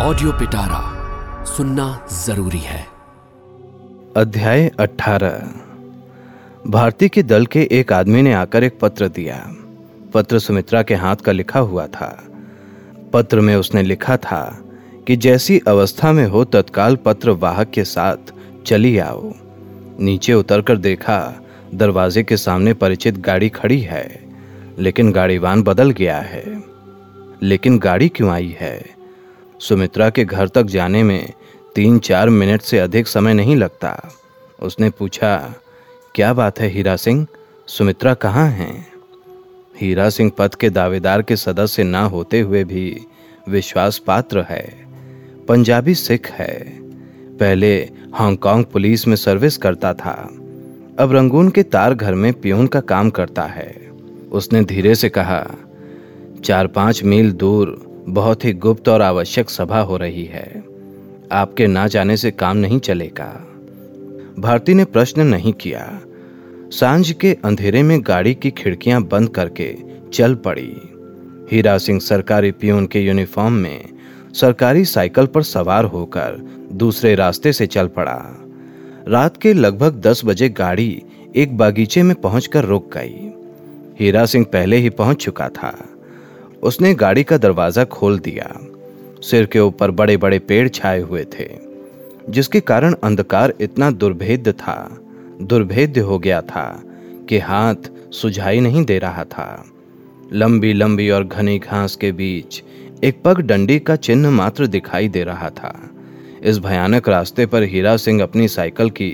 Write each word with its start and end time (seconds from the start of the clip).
Audio 0.00 0.32
पिटारा 0.32 1.04
सुनना 1.44 2.06
ज़रूरी 2.12 2.58
है। 2.58 2.86
अध्याय 4.16 4.72
18 4.80 5.42
भारती 6.66 7.08
के 7.08 7.22
दल 7.22 7.46
के 7.46 7.68
एक 7.72 7.92
आदमी 7.92 8.22
ने 8.22 8.32
आकर 8.32 8.64
एक 8.64 8.78
पत्र 8.80 9.08
दिया। 9.08 9.54
पत्र 10.14 10.38
सुमित्रा 10.38 10.82
के 10.82 10.94
हाथ 10.94 11.16
का 11.16 11.32
लिखा 11.32 11.60
हुआ 11.60 11.86
था। 11.86 12.24
पत्र 13.12 13.40
में 13.40 13.56
उसने 13.56 13.82
लिखा 13.82 14.16
था 14.16 14.64
कि 15.06 15.16
जैसी 15.16 15.60
अवस्था 15.68 16.12
में 16.12 16.26
हो 16.26 16.44
तत्काल 16.44 16.96
पत्र 16.96 17.30
वाहक 17.30 17.70
के 17.70 17.84
साथ 17.84 18.16
चली 18.66 18.98
आओ। 18.98 19.32
नीचे 20.00 20.34
उतरकर 20.34 20.76
देखा, 20.76 21.42
दरवाजे 21.74 22.22
के 22.22 22.36
सामने 22.36 22.74
परिचित 22.74 23.18
गाड़ी 23.18 23.48
खड़ी 23.48 23.80
है, 23.80 24.24
लेकिन 24.78 25.12
गाड़ीवान 25.12 25.62
बदल 25.62 25.90
गया 25.90 26.18
है। 26.18 26.62
लेकिन 27.42 27.78
गाड़ी 27.78 28.08
क्यों 28.08 28.30
आई 28.30 28.56
है? 28.60 28.97
सुमित्रा 29.60 30.10
के 30.10 30.24
घर 30.24 30.48
तक 30.48 30.62
जाने 30.62 31.02
में 31.02 31.32
तीन 31.74 31.98
चार 31.98 32.28
मिनट 32.28 32.60
से 32.60 32.78
अधिक 32.78 33.08
समय 33.08 33.34
नहीं 33.34 33.56
लगता। 33.56 34.10
उसने 34.62 34.90
पूछा, 34.90 35.54
क्या 36.14 36.32
बात 36.32 36.60
है 36.60 36.68
हीरा 36.68 36.96
सिंह? 36.96 37.26
सुमित्रा 37.66 38.14
कहाँ 38.14 38.48
हैं? 38.48 38.86
हीरा 39.80 40.10
सिंह 40.10 40.32
पद 40.38 40.54
के 40.54 40.70
दावेदार 40.70 41.22
के 41.22 41.36
सदस्य 41.36 41.84
ना 41.84 42.04
होते 42.04 42.40
हुए 42.40 42.64
भी 42.64 43.00
विश्वास 43.48 43.98
पात्र 43.98 44.46
है। 44.48 44.86
पंजाबी 45.48 45.94
सिख 45.94 46.30
है। 46.30 46.78
पहले 47.36 47.90
हांगकांग 48.14 48.64
पुलिस 48.64 49.08
में 49.08 49.16
सर्विस 49.16 49.56
करता 49.56 49.94
था। 49.94 50.30
अब 50.98 51.12
रंगून 51.12 51.48
के 51.48 51.62
तार 51.62 51.94
घर 51.94 52.14
में 52.14 52.32
पियून 52.32 52.66
का 52.66 52.80
काम 52.80 53.10
करता 53.10 53.42
है। 53.42 53.90
उसने 54.32 54.64
धीरे 54.64 54.94
से 54.94 55.08
कहा 55.08 55.50
चार 56.44 56.66
पाँच 56.66 57.02
मील 57.02 57.32
दूर 57.32 57.87
बहुत 58.08 58.44
ही 58.44 58.52
गुप्त 58.52 58.88
और 58.88 59.02
आवश्यक 59.02 59.50
सभा 59.50 59.80
हो 59.80 59.96
रही 59.96 60.24
है। 60.24 60.64
आपके 61.32 61.66
ना 61.66 61.86
जाने 61.86 62.16
से 62.16 62.30
काम 62.30 62.56
नहीं 62.56 62.80
चलेगा। 62.80 63.44
भारती 64.38 64.74
ने 64.74 64.84
प्रश्न 64.84 65.20
नहीं 65.20 65.52
किया। 65.52 66.00
साँझ 66.70 67.12
के 67.12 67.36
अंधेरे 67.44 67.82
में 67.82 68.00
गाड़ी 68.02 68.34
की 68.34 68.50
खिड़कियाँ 68.50 69.02
बंद 69.02 69.28
करके 69.28 69.76
चल 70.12 70.34
पड़ी। 70.34 70.76
हीरा 71.52 71.78
सिंह 71.78 72.00
सरकारी 72.00 72.50
पियून 72.50 72.86
के 72.86 73.00
यूनिफॉर्म 73.00 73.52
में 73.52 73.84
सरकारी 74.34 74.84
साइकिल 74.84 75.26
पर 75.26 75.42
सवार 75.42 75.84
होकर 75.84 76.58
दूसरे 76.72 77.14
रास्ते 77.14 77.52
से 77.52 77.66
चल 77.66 77.86
पड़ा। 77.86 78.44
रात 79.08 79.36
के 79.36 79.52
लगभग 79.52 80.00
दस 80.00 80.22
बजे 80.24 80.48
गाड़ी 80.48 81.02
एक 81.36 81.56
बागीचे 81.56 82.02
में 82.02 82.20
पहुंचकर 82.20 82.64
रुक 82.64 82.96
गई। 82.96 83.32
हीरा 84.00 84.26
सिंह 84.26 84.44
पहले 84.44 84.76
ही 84.76 84.90
पहुँच 84.90 85.16
चुका 85.16 85.48
था। 85.48 85.97
उसने 86.62 86.92
गाड़ी 86.94 87.22
का 87.24 87.36
दरवाज़ा 87.36 87.84
खोल 87.84 88.18
दिया। 88.18 88.48
सिर 89.22 89.46
के 89.46 89.60
ऊपर 89.60 89.90
बड़े 89.90 90.16
बड़े 90.16 90.38
पेड़ 90.38 90.68
छाए 90.68 91.00
हुए 91.00 91.24
थे, 91.32 91.48
जिसके 92.28 92.60
कारण 92.60 92.94
अंधकार 93.04 93.54
इतना 93.60 93.90
दुर्भेद्य 93.90 94.52
था, 94.52 94.98
दुर्भेद्य 95.42 96.00
हो 96.00 96.18
गया 96.18 96.40
था 96.42 96.82
कि 97.28 97.38
हाथ 97.38 97.90
सुझाई 98.12 98.60
नहीं 98.60 98.84
दे 98.84 98.98
रहा 98.98 99.24
था। 99.24 99.64
लंबी 100.32 100.72
लंबी 100.72 101.08
और 101.10 101.24
घनी 101.24 101.58
घास 101.58 101.96
के 101.96 102.12
बीच 102.12 102.62
एक 103.04 103.22
पग 103.24 103.40
डंडी 103.40 103.78
का 103.78 103.96
चिन्ह 103.96 104.30
मात्र 104.30 104.66
दिखाई 104.66 105.08
दे 105.08 105.24
रहा 105.24 105.50
था। 105.50 105.74
इस 106.42 106.58
भयानक 106.58 107.08
रास्ते 107.08 107.46
पर 107.46 107.62
हीरा 107.62 107.96
सिंह 107.96 108.22
अपनी 108.22 108.48
साइकिल 108.48 108.90
की 108.90 109.10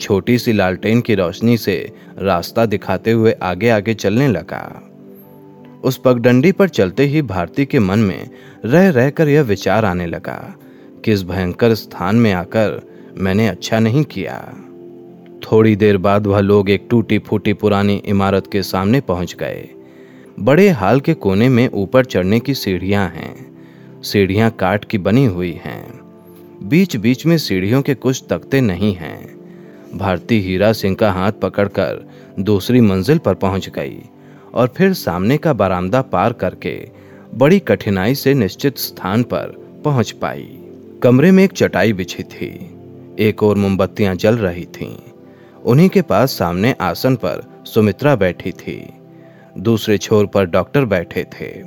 छोटी 0.00 0.38
सी 0.38 0.52
लालटेन 0.52 1.00
की 1.00 1.14
रोशनी 1.14 1.56
से 1.58 1.76
रास्ता 2.18 2.66
दिखाते 2.66 3.12
हुए 3.12 3.32
आगे 3.42 3.68
आगे 3.68 3.94
चलने 3.94 4.28
लगा। 4.28 4.62
उस 5.84 5.96
पगडंडी 5.96 6.52
पर 6.52 6.68
चलते 6.68 7.04
ही 7.04 7.22
भारती 7.22 7.66
के 7.66 7.78
मन 7.78 7.98
में 7.98 8.30
रह 8.64 8.90
रहकर 8.90 9.28
यह 9.28 9.42
विचार 9.42 9.84
आने 9.84 10.06
लगा 10.06 10.54
कि 11.04 11.12
इस 11.12 11.22
भयंकर 11.22 11.74
स्थान 11.74 12.16
में 12.16 12.32
आकर 12.32 12.80
मैंने 13.16 13.48
अच्छा 13.48 13.78
नहीं 13.78 14.04
किया। 14.04 14.54
थोड़ी 15.42 15.76
देर 15.76 15.96
बाद 15.96 16.26
वह 16.26 16.40
लोग 16.40 16.70
एक 16.70 16.86
टूटी 16.90 17.18
फूटी 17.18 17.52
पुरानी 17.52 18.02
इमारत 18.06 18.46
के 18.52 18.62
सामने 18.62 19.00
पहुँच 19.00 19.34
गए। 19.34 19.68
बड़े 20.40 20.68
हाल 20.68 21.00
के 21.00 21.14
कोने 21.14 21.48
में 21.48 21.68
ऊपर 21.68 22.04
चढ़ने 22.04 22.40
की 22.40 22.54
सीढ़ियाँ 22.54 23.08
हैं। 23.08 23.56
सीढ़ियाँ 24.02 24.50
काट 24.50 24.84
की 24.84 24.98
बनी 24.98 25.24
हुई 25.24 25.52
हैं। 25.52 26.00
बीच 26.62 26.96
बीच 26.96 27.26
में 27.26 27.38
सीढ़ियों 27.38 27.82
के 27.82 27.94
कुछ 27.94 28.24
तख्ते 28.30 28.60
नहीं 28.60 28.94
हैं। 28.94 29.36
भारती 29.98 30.40
हीरा 30.40 30.72
सिंह 30.72 30.96
का 30.96 31.12
हाथ 31.12 31.32
पकड़कर 31.32 32.08
दूसरी 32.40 32.80
मंजिल 32.80 33.18
पर 33.18 33.34
पहुँच 33.34 33.68
गई। 33.68 34.02
और 34.56 34.72
फिर 34.76 34.92
सामने 34.92 35.38
का 35.38 35.52
बरामदा 35.52 36.02
पार 36.02 36.32
करके 36.32 36.88
बड़ी 37.34 37.58
कठिनाई 37.58 38.14
से 38.14 38.34
निश्चित 38.34 38.78
स्थान 38.78 39.22
पर 39.22 39.46
पहुँच 39.84 40.10
पाई। 40.10 40.58
कमरे 41.02 41.30
में 41.30 41.44
एक 41.44 41.52
चटाई 41.52 41.92
बिछी 41.92 42.22
थी। 42.22 42.76
एक 43.18 43.42
और 43.42 43.56
मोमबत्तियाँ 43.56 44.14
जल 44.14 44.36
रही 44.38 44.64
थीं। 44.64 44.96
उन्हीं 45.64 45.88
के 45.88 46.02
पास 46.02 46.30
सामने 46.30 46.74
आसन 46.80 47.16
पर 47.16 47.64
सुमित्रा 47.66 48.16
बैठी 48.16 48.52
थी। 48.52 48.90
दूसरे 49.58 49.98
छोर 49.98 50.26
पर 50.26 50.44
डॉक्टर 50.44 50.84
बैठे 50.84 51.24
थे। 51.24 51.62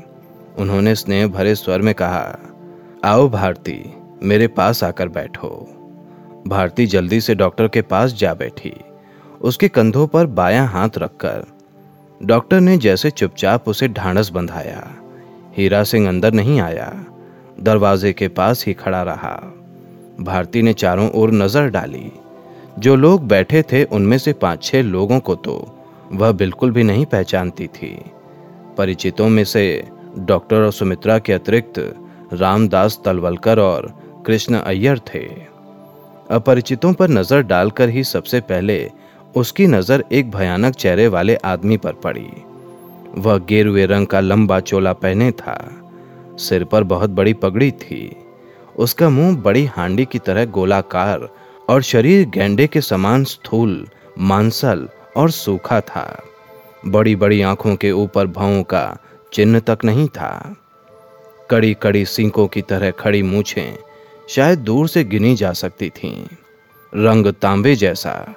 उन्होंने 0.57 0.95
स्नेह 0.95 1.27
भरे 1.27 1.55
स्वर 1.55 1.81
में 1.81 1.95
कहा, 1.95 2.39
आओ 3.05 3.29
भारती, 3.29 3.93
मेरे 4.23 4.47
पास 4.47 4.83
आकर 4.83 5.07
बैठो। 5.07 5.49
भारती 6.47 6.85
जल्दी 6.85 7.21
से 7.21 7.35
डॉक्टर 7.35 7.67
के 7.67 7.81
पास 7.81 8.13
जा 8.13 8.33
बैठी। 8.33 8.73
उसके 9.41 9.67
कंधों 9.67 10.07
पर 10.07 10.25
बायां 10.25 10.67
हाथ 10.67 10.89
रखकर 10.97 11.58
डॉक्टर 12.21 12.59
ने 12.59 12.77
जैसे 12.77 13.09
चुपचाप 13.09 13.67
उसे 13.67 13.87
ढांढस 13.87 14.29
बंधाया। 14.29 14.95
हीरा 15.57 15.83
सिंह 15.83 16.07
अंदर 16.07 16.33
नहीं 16.33 16.59
आया। 16.61 17.05
दरवाजे 17.59 18.13
के 18.13 18.27
पास 18.27 18.65
ही 18.65 18.73
खड़ा 18.73 19.01
रहा। 19.03 19.35
भारती 20.19 20.61
ने 20.61 20.73
चारों 20.73 21.09
ओर 21.11 21.31
नज़र 21.31 21.69
डाली। 21.69 22.11
जो 22.79 22.95
लोग 22.95 23.27
बैठे 23.27 23.61
थे, 23.61 23.83
उनमें 23.83 24.17
से 24.17 24.33
पाँच 24.33 24.63
छह 24.63 24.81
लोगों 24.81 25.19
को 25.19 25.35
तो 25.35 25.55
वह 26.11 26.31
बिल्कुल 26.31 26.71
भी 26.71 26.83
नहीं 26.83 27.05
पहचानती 27.05 27.67
थी। 27.67 27.95
परिचितों 28.77 29.29
में 29.29 29.43
से 29.43 29.83
डॉक्टर 30.17 30.55
और 30.55 30.71
सुमित्रा 30.71 31.17
के 31.19 31.33
अतिरिक्त 31.33 31.79
रामदास 32.33 32.99
तलवलकर 33.05 33.59
और 33.59 33.93
कृष्ण 34.25 34.59
अय्यर 34.59 34.99
थे। 34.99 35.25
अपरिचितों 36.31 36.93
पर 36.93 37.09
नज़र 37.09 37.41
डालकर 37.41 37.89
ही 37.89 38.03
सबसे 38.03 38.39
पहले 38.41 38.91
उसकी 39.35 39.67
नज़र 39.67 40.03
एक 40.11 40.31
भयानक 40.31 40.75
चेहरे 40.75 41.07
वाले 41.07 41.35
आदमी 41.35 41.77
पर 41.77 41.93
पड़ी। 41.93 42.29
वह 43.17 43.37
गेरुए 43.37 43.85
रंग 43.85 44.07
का 44.07 44.19
लंबा 44.19 44.59
चोला 44.59 44.93
पहने 44.93 45.31
था। 45.31 45.81
सिर 46.37 46.63
पर 46.63 46.83
बहुत 46.83 47.09
बड़ी 47.09 47.33
पगड़ी 47.33 47.71
थी। 47.71 48.15
उसका 48.77 49.09
मुँह 49.09 49.37
बड़ी 49.37 49.65
हांडी 49.65 50.05
की 50.05 50.19
तरह 50.19 50.45
गोलाकार 50.45 51.29
और 51.69 51.81
शरीर 51.81 52.29
गेंडे 52.29 52.67
के 52.67 52.81
समान 52.81 53.23
स्थूल, 53.23 53.87
मांसल 54.19 54.89
और 55.17 55.31
सूखा 55.31 55.81
था। 55.81 56.23
बड़ी 56.85 57.15
बड़ी 57.15 57.41
आँखों 57.41 57.75
के 57.75 57.91
ऊपर 57.91 58.27
भावों 58.27 58.63
का 58.63 58.97
चिन्ह 59.33 59.59
तक 59.59 59.77
नहीं 59.85 60.07
था। 60.07 60.55
कड़ी 61.49 61.73
कड़ी 61.73 62.05
सिंकों 62.05 62.47
की 62.47 62.61
तरह 62.61 62.91
खड़ी 62.91 63.23
मूछें 63.23 63.77
शायद 64.29 64.59
दूर 64.59 64.87
से 64.87 65.03
गिनी 65.03 65.35
जा 65.35 65.53
सकती 65.53 65.89
थीं। 65.89 66.25
रंग 66.95 67.27
तांबे 67.27 67.75
जैसा 67.75 68.35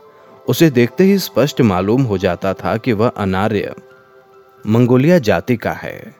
उसे 0.48 0.70
देखते 0.70 1.04
ही 1.04 1.18
स्पष्ट 1.18 1.60
मालूम 1.60 2.02
हो 2.02 2.18
जाता 2.18 2.54
था 2.54 2.76
कि 2.76 2.92
वह 2.92 3.08
अनार्य, 3.08 3.74
मंगोलिया 4.66 5.18
जाति 5.18 5.56
का 5.56 5.72
है। 5.72 6.14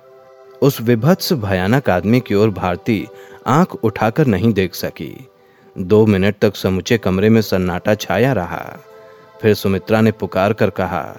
उस 0.63 0.81
विभत्स, 0.81 1.33
भयानक 1.33 1.91
आदमी 1.91 2.21
की 2.21 2.35
ओर 2.35 2.51
भारती 2.51 3.09
आँख 3.47 3.75
उठाकर 3.75 4.27
नहीं 4.27 4.53
देख 4.53 4.75
सकी। 4.75 5.29
दो 5.79 6.07
मिनट 6.07 6.35
तक 6.43 6.57
समुचे 6.57 6.99
कमरे 6.99 7.29
में 7.29 7.43
सन्नाटा 7.43 7.95
छाया 7.95 8.33
रहा। 8.33 8.79
फिर 9.43 9.55
सुमित्रा 9.55 10.01
ने 10.01 10.13
पुकार 10.13 10.53
कर 10.53 10.71
कहा, 10.71 11.17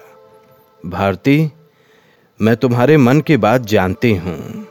भारती, 0.86 1.52
मैं 2.42 2.56
तुम्हारे 2.56 2.96
मन 2.96 3.20
की 3.20 3.36
बात 3.36 3.60
जानती 3.60 4.14
हूँ। 4.14 4.66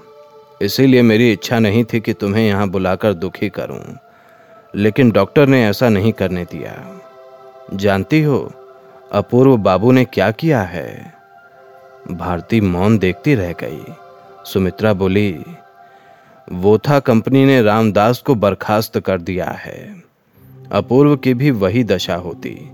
इसीलिए 0.62 1.02
मेरी 1.02 1.32
इच्छा 1.32 1.60
नहीं 1.60 1.84
थी 1.84 2.00
कि 2.00 2.14
तुम्हें 2.14 2.48
यहाँ 2.48 2.70
बुलाकर 2.70 3.14
दुखी 3.14 3.50
करूँ। 3.50 3.98
लेकिन 4.76 5.12
डॉक्टर 5.12 5.48
ने 5.48 5.68
ऐसा 5.68 5.90
नहीं 5.90 6.14
करने 6.14 6.44
दिया। 6.44 7.00
जानती 7.74 8.22
हो, 8.22 8.52
अपूर्व 9.12 9.58
बाबू 9.58 9.92
ने 9.92 10.06
क्या 10.06 10.32
किया 10.32 10.62
है? 10.62 11.14
भारती 12.12 12.62
मौन 12.62 12.98
देखती 12.98 13.36
रह 13.36 13.52
गई। 13.52 13.84
सुमित्रा 14.46 14.94
बोली 14.94 15.44
वो 16.52 16.78
था 16.78 17.00
कंपनी 17.00 17.46
ने 17.46 17.62
रामदास 17.62 18.20
को 18.20 18.36
बर्खास्त 18.36 19.00
कर 19.00 19.22
दिया 19.22 19.46
है। 19.46 20.04
अपूर्व 20.72 21.16
की 21.16 21.34
भी 21.34 21.52
वही 21.52 21.84
दशा 21.84 22.16
होती। 22.16 22.72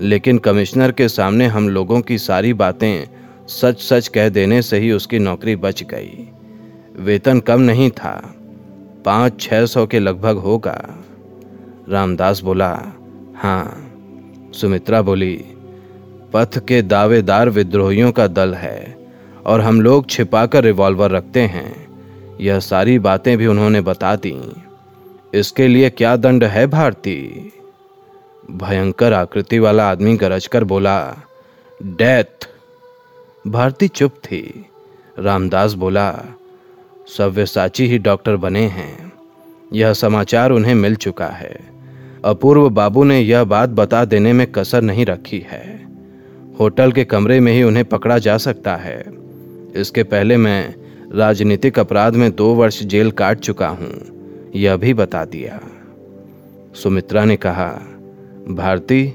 लेकिन 0.00 0.38
कमिश्नर 0.38 0.92
के 0.92 1.08
सामने 1.08 1.46
हम 1.46 1.68
लोगों 1.68 2.00
की 2.00 2.18
सारी 2.18 2.52
बातें 2.52 3.08
सच 3.48 3.80
सच 3.80 4.08
कह 4.08 4.28
देने 4.28 4.62
से 4.62 4.78
ही 4.78 4.92
उसकी 4.92 5.18
नौकरी 5.18 5.56
बच 5.56 5.82
गई। 5.82 6.28
वेतन 6.96 7.40
कम 7.40 7.60
नहीं 7.60 7.90
था। 7.90 8.34
पाँच 9.04 9.40
छह 9.40 9.66
सौ 9.66 9.86
के 9.86 9.98
लगभग 9.98 10.36
होगा। 10.36 11.04
रामदास 11.88 12.40
बोला 12.40 12.82
हाँ। 13.36 13.85
सुमित्रा 14.56 15.02
बोली, 15.02 15.44
पथ 16.32 16.58
के 16.58 16.82
दावेदार 16.82 17.48
विद्रोहियों 17.48 18.12
का 18.12 18.26
दल 18.26 18.54
है 18.54 19.08
और 19.46 19.60
हम 19.60 19.80
लोग 19.80 20.10
छिपाकर 20.10 20.64
रिवॉल्वर 20.64 21.10
रखते 21.10 21.40
हैं। 21.40 21.86
यह 22.40 22.60
सारी 22.60 22.98
बातें 22.98 23.38
भी 23.38 23.46
उन्होंने 23.46 23.80
बता 23.80 24.16
दी। 24.16 24.52
इसके 25.34 25.68
लिए 25.68 25.90
क्या 25.90 26.16
दंड 26.16 26.44
है 26.44 26.66
भारती 26.66 27.52
भयंकर 28.50 29.12
आकृति 29.12 29.58
वाला 29.58 29.90
आदमी 29.90 30.16
गरज 30.16 30.46
कर 30.46 30.64
बोला, 30.64 31.14
डेथ! 31.82 32.48
भारती 33.46 33.88
चुप 33.88 34.12
थी। 34.12 34.66
रामदास 35.18 35.72
बोला 35.72 36.18
सव्यसाची 37.18 37.86
ही 37.86 37.98
डॉक्टर 37.98 38.36
बने 38.36 38.62
हैं। 38.62 39.12
यह 39.72 39.92
समाचार 39.92 40.50
उन्हें 40.50 40.74
मिल 40.74 40.94
चुका 40.94 41.26
है। 41.26 41.75
अपूर्व 42.26 42.70
बाबू 42.70 43.04
ने 43.04 43.20
यह 43.20 43.44
बात 43.44 43.68
बता 43.68 44.04
देने 44.04 44.32
में 44.32 44.46
कसर 44.52 44.82
नहीं 44.82 45.06
रखी 45.06 45.38
है। 45.38 45.86
होटल 46.60 46.92
के 46.92 47.04
कमरे 47.04 47.40
में 47.40 47.52
ही 47.52 47.62
उन्हें 47.62 47.84
पकड़ा 47.84 48.18
जा 48.18 48.36
सकता 48.36 48.76
है। 48.76 49.04
इसके 49.76 50.02
पहले 50.02 50.36
मैं 50.36 50.74
राजनीतिक 51.12 51.78
अपराध 51.78 52.16
में 52.16 52.30
दो 52.36 52.54
वर्ष 52.54 52.82
जेल 52.82 53.10
काट 53.10 53.38
चुका 53.38 53.68
हूँ, 53.68 53.92
यह 54.56 54.76
भी 54.76 54.94
बता 54.94 55.24
दिया। 55.24 55.60
सुमित्रा 56.74 57.24
ने 57.24 57.36
कहा, 57.36 57.68
भारती, 58.48 59.14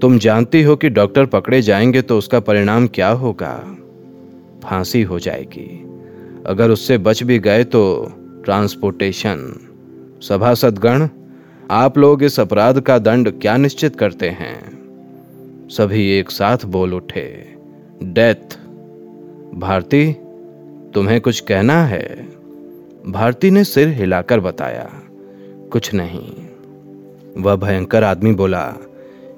तुम 0.00 0.18
जानती 0.18 0.62
हो 0.62 0.76
कि 0.76 0.88
डॉक्टर 0.88 1.26
पकड़े 1.26 1.62
जाएँगे 1.62 2.02
तो 2.02 2.18
उसका 2.18 2.40
परिणाम 2.40 2.86
क्या 2.86 3.08
होगा? 3.08 3.76
फांसी 4.64 5.02
हो 5.02 5.18
जाएगी। 5.18 5.84
अगर 6.46 6.70
उससे 6.70 6.98
बच 6.98 7.22
भी 7.22 7.38
गए 7.38 7.64
तो 7.64 8.12
ट्रांसपोर्टेशन, 8.44 9.68
सभासदगण 10.22 11.08
आप 11.70 11.98
लोग 11.98 12.22
इस 12.22 12.40
अपराध 12.40 12.80
का 12.80 12.98
दंड 12.98 13.40
क्या 13.40 13.56
निश्चित 13.56 13.96
करते 13.96 14.28
हैं? 14.28 15.68
सभी 15.68 16.10
एक 16.10 16.30
साथ 16.30 16.58
बोल 16.64 16.94
उठे, 16.94 17.54
डेथ। 18.02 18.56
भारती, 19.54 20.12
तुम्हें 20.94 21.20
कुछ 21.20 21.40
कहना 21.40 21.84
है? 21.84 22.28
भारती 23.06 23.50
ने 23.50 23.64
सिर 23.64 23.88
हिलाकर 23.88 24.40
बताया, 24.40 24.90
कुछ 25.72 25.94
नहीं। 25.94 26.32
वह 27.42 27.56
भयंकर 27.56 28.04
आदमी 28.04 28.32
बोला, 28.32 28.74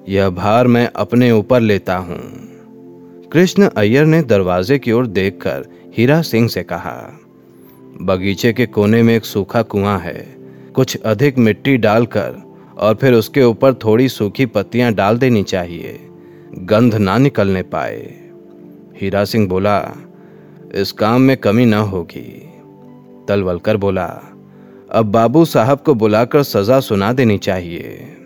यह 0.08 0.30
भार 0.30 0.66
मैं 0.66 0.90
अपने 0.96 1.30
ऊपर 1.30 1.60
लेता 1.60 1.96
हूँ। 1.96 2.20
कृष्ण 3.32 3.68
अय्यर 3.68 4.04
ने 4.04 4.22
दरवाजे 4.22 4.78
की 4.78 4.92
ओर 4.92 5.06
देखकर 5.06 5.64
हीरा 5.96 6.22
सिंह 6.22 6.48
से 6.48 6.62
कहा, 6.62 7.20
बगीचे 8.02 8.52
के 8.52 8.66
कोने 8.66 9.02
में 9.02 9.16
एक 9.16 9.24
सूखा 9.24 9.62
कुआँ 9.62 9.98
है। 9.98 10.41
कुछ 10.74 10.96
अधिक 10.96 11.38
मिट्टी 11.38 11.76
डालकर 11.76 12.42
और 12.78 12.94
फिर 12.94 13.12
उसके 13.12 13.42
ऊपर 13.42 13.74
थोड़ी 13.74 14.08
सूखी 14.08 14.46
पत्तियाँ 14.46 14.92
डाल 14.92 15.18
देनी 15.18 15.42
चाहिए। 15.42 16.00
गंध 16.54 16.94
ना 16.94 17.18
निकलने 17.18 17.62
पाए। 17.62 18.14
हीरा 19.00 19.24
सिंह 19.24 19.48
बोला, 19.48 19.92
इस 20.74 20.92
काम 20.92 21.20
में 21.20 21.36
कमी 21.36 21.64
ना 21.64 21.78
होगी। 21.78 22.48
तलवलकर 23.28 23.76
बोला, 23.76 24.22
अब 24.92 25.06
बाबू 25.06 25.44
साहब 25.44 25.78
को 25.78 25.94
बुलाकर 25.94 26.42
सजा 26.42 26.80
सुना 26.80 27.12
देनी 27.12 27.38
चाहिए। 27.38 28.16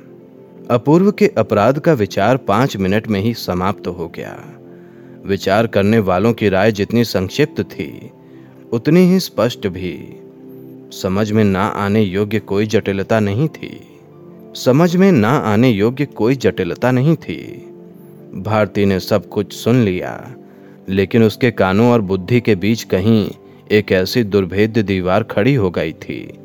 अपूर्व 0.71 1.13
के 1.13 1.33
अपराध 1.39 1.79
का 1.79 1.93
विचार 1.93 2.37
पाँच 2.37 2.77
मिनट 2.77 3.09
में 3.09 3.21
ही 3.21 3.35
समाप्त 3.35 3.85
तो 3.85 3.93
हो 3.93 4.09
गया। 4.09 4.39
विचार 5.27 5.67
करने 5.67 5.99
वालों 5.99 6.33
की 6.33 6.49
राय 6.49 6.73
जितनी 6.73 7.05
संक्षिप्त 7.05 7.63
थी, 7.63 8.11
उतनी 8.73 9.01
ही 9.01 9.21
स्पष्ट 9.21 9.67
भी। 9.67 10.23
समझ 10.93 11.33
में 11.33 11.45
ना 11.45 11.63
आने 11.63 12.03
योग्य 12.03 12.39
कोई 12.39 12.67
जटिलता 12.67 13.21
नहीं 13.21 13.49
थी। 13.49 14.01
समझ 14.55 14.97
में 14.97 15.13
ना 15.13 15.29
आने 15.29 15.71
योग्य 15.71 16.07
कोई 16.07 16.37
जटिलता 16.37 16.91
नहीं 16.91 17.17
थी। 17.17 17.39
भारती 18.35 18.85
ने 18.85 19.01
सब 19.01 19.29
कुछ 19.29 19.53
सुन 19.53 19.77
लिया, 19.77 20.35
लेकिन 20.89 21.23
उसके 21.23 21.51
कानों 21.51 21.91
और 21.93 22.01
बुद्धि 22.01 22.41
के 22.41 22.55
बीच 22.55 22.83
कहीं 22.83 23.31
एक 23.71 23.93
ऐसी 23.93 24.25
दुर्भेद्य 24.25 24.83
दीवार 24.83 25.23
खड़ी 25.23 25.55
हो 25.55 25.71
गई 25.71 25.93
थी 25.93 26.39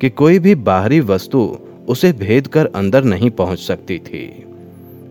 कि 0.00 0.10
कोई 0.10 0.38
भी 0.38 0.54
बाहरी 0.54 1.00
वस्तु 1.00 1.58
उसे 1.88 2.12
भेद 2.12 2.46
कर 2.46 2.66
अंदर 2.66 3.04
नहीं 3.04 3.30
पहुँच 3.30 3.58
सकती 3.58 3.98
थी। 3.98 4.44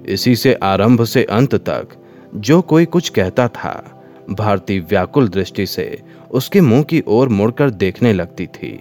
इसी 0.08 0.36
से 0.36 0.54
आरंभ 0.54 1.04
से 1.04 1.24
अंत 1.24 1.56
तक 1.56 1.88
जो 2.36 2.62
कोई 2.62 2.86
कुछ 2.86 3.10
कहता 3.10 3.48
था, 3.48 4.02
भारती 4.30 4.80
व्याकुल 4.80 5.28
दृष्टि 5.28 5.66
से 5.66 6.02
उसके 6.36 6.62
मुँह 6.62 6.84
की 6.84 7.04
ओर 7.08 7.30
मुड़कर 7.30 7.70
देखने 7.70 8.14
लगती 8.14 8.48
थी। 8.48 8.72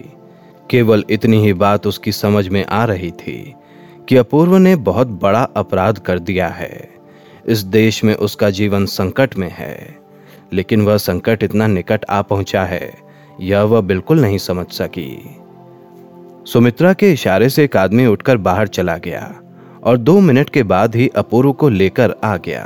केवल 0.69 1.03
इतनी 1.09 1.37
ही 1.37 1.53
बात 1.53 1.87
उसकी 1.87 2.11
समझ 2.11 2.47
में 2.47 2.63
आ 2.65 2.83
रही 2.85 3.11
थी 3.11 3.55
कि 4.09 4.15
अपूर्व 4.15 4.57
ने 4.57 4.75
बहुत 4.75 5.07
बड़ा 5.21 5.43
अपराध 5.55 5.97
कर 5.97 6.19
दिया 6.19 6.47
है। 6.47 6.89
इस 7.47 7.59
देश 7.59 8.03
में 8.03 8.13
उसका 8.15 8.49
जीवन 8.49 8.85
संकट 8.85 9.37
में 9.37 9.49
है, 9.51 9.97
लेकिन 10.53 10.81
वह 10.81 10.97
संकट 10.97 11.43
इतना 11.43 11.67
निकट 11.67 12.05
आ 12.09 12.21
पहुँचा 12.21 12.63
है, 12.63 12.93
यह 13.41 13.61
वह 13.61 13.81
बिल्कुल 13.81 14.21
नहीं 14.21 14.37
समझ 14.37 14.65
सकी। 14.71 15.35
सुमित्रा 16.47 16.93
के 16.93 17.11
इशारे 17.11 17.49
से 17.49 17.63
एक 17.63 17.77
आदमी 17.77 18.05
उठकर 18.05 18.37
बाहर 18.37 18.67
चला 18.67 18.97
गया 18.97 19.33
और 19.83 19.97
दो 19.97 20.19
मिनट 20.19 20.49
के 20.49 20.63
बाद 20.63 20.95
ही 20.95 21.07
अपूर्व 21.07 21.51
को 21.53 21.69
लेकर 21.69 22.15
आ 22.23 22.35
गया। 22.37 22.65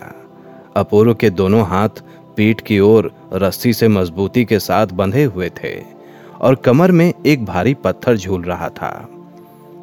अपूर्व 0.75 1.13
के 1.13 1.29
दोनों 1.29 1.65
हाथ 1.67 2.03
पीठ 2.37 2.61
की 2.61 2.79
ओर 2.79 3.11
रस्सी 3.33 3.73
से 3.73 3.87
मजबूती 3.87 4.45
के 4.45 4.59
साथ 4.59 4.87
बंधे 4.87 5.23
हुए 5.23 5.49
थे 5.63 5.83
और 6.41 6.55
कमर 6.55 6.91
में 6.91 7.13
एक 7.25 7.45
भारी 7.45 7.73
पत्थर 7.73 8.17
झूल 8.17 8.43
रहा 8.43 8.69
था। 8.69 9.09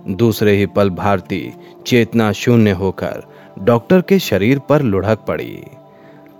दूसरे 0.08 0.56
ही 0.56 0.66
पल 0.66 0.90
भारती 0.90 1.52
चेतना 1.86 2.32
शून्य 2.32 2.70
होकर 2.70 3.22
डॉक्टर 3.58 4.00
के 4.00 4.18
शरीर 4.18 4.58
पर 4.58 4.82
लुढ़क 4.82 5.18
पड़ी। 5.18 5.62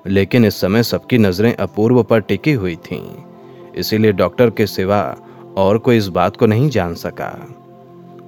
लेकिन 0.07 0.45
इस 0.45 0.61
समय 0.61 0.83
सबकी 0.83 1.19
नज़रें 1.19 1.55
अपूर्व 1.55 2.03
पर 2.03 2.21
टिकी 2.21 2.53
हुई 2.53 2.77
थीं, 2.77 3.17
इसीलिए 3.77 4.13
डॉक्टर 4.13 4.51
के 4.51 4.67
सिवा 4.67 5.17
और 5.57 5.79
कोई 5.79 5.97
इस 5.97 6.09
बात 6.09 6.37
को 6.37 6.47
नहीं 6.47 6.69
जान 6.71 6.95
सका। 6.95 7.31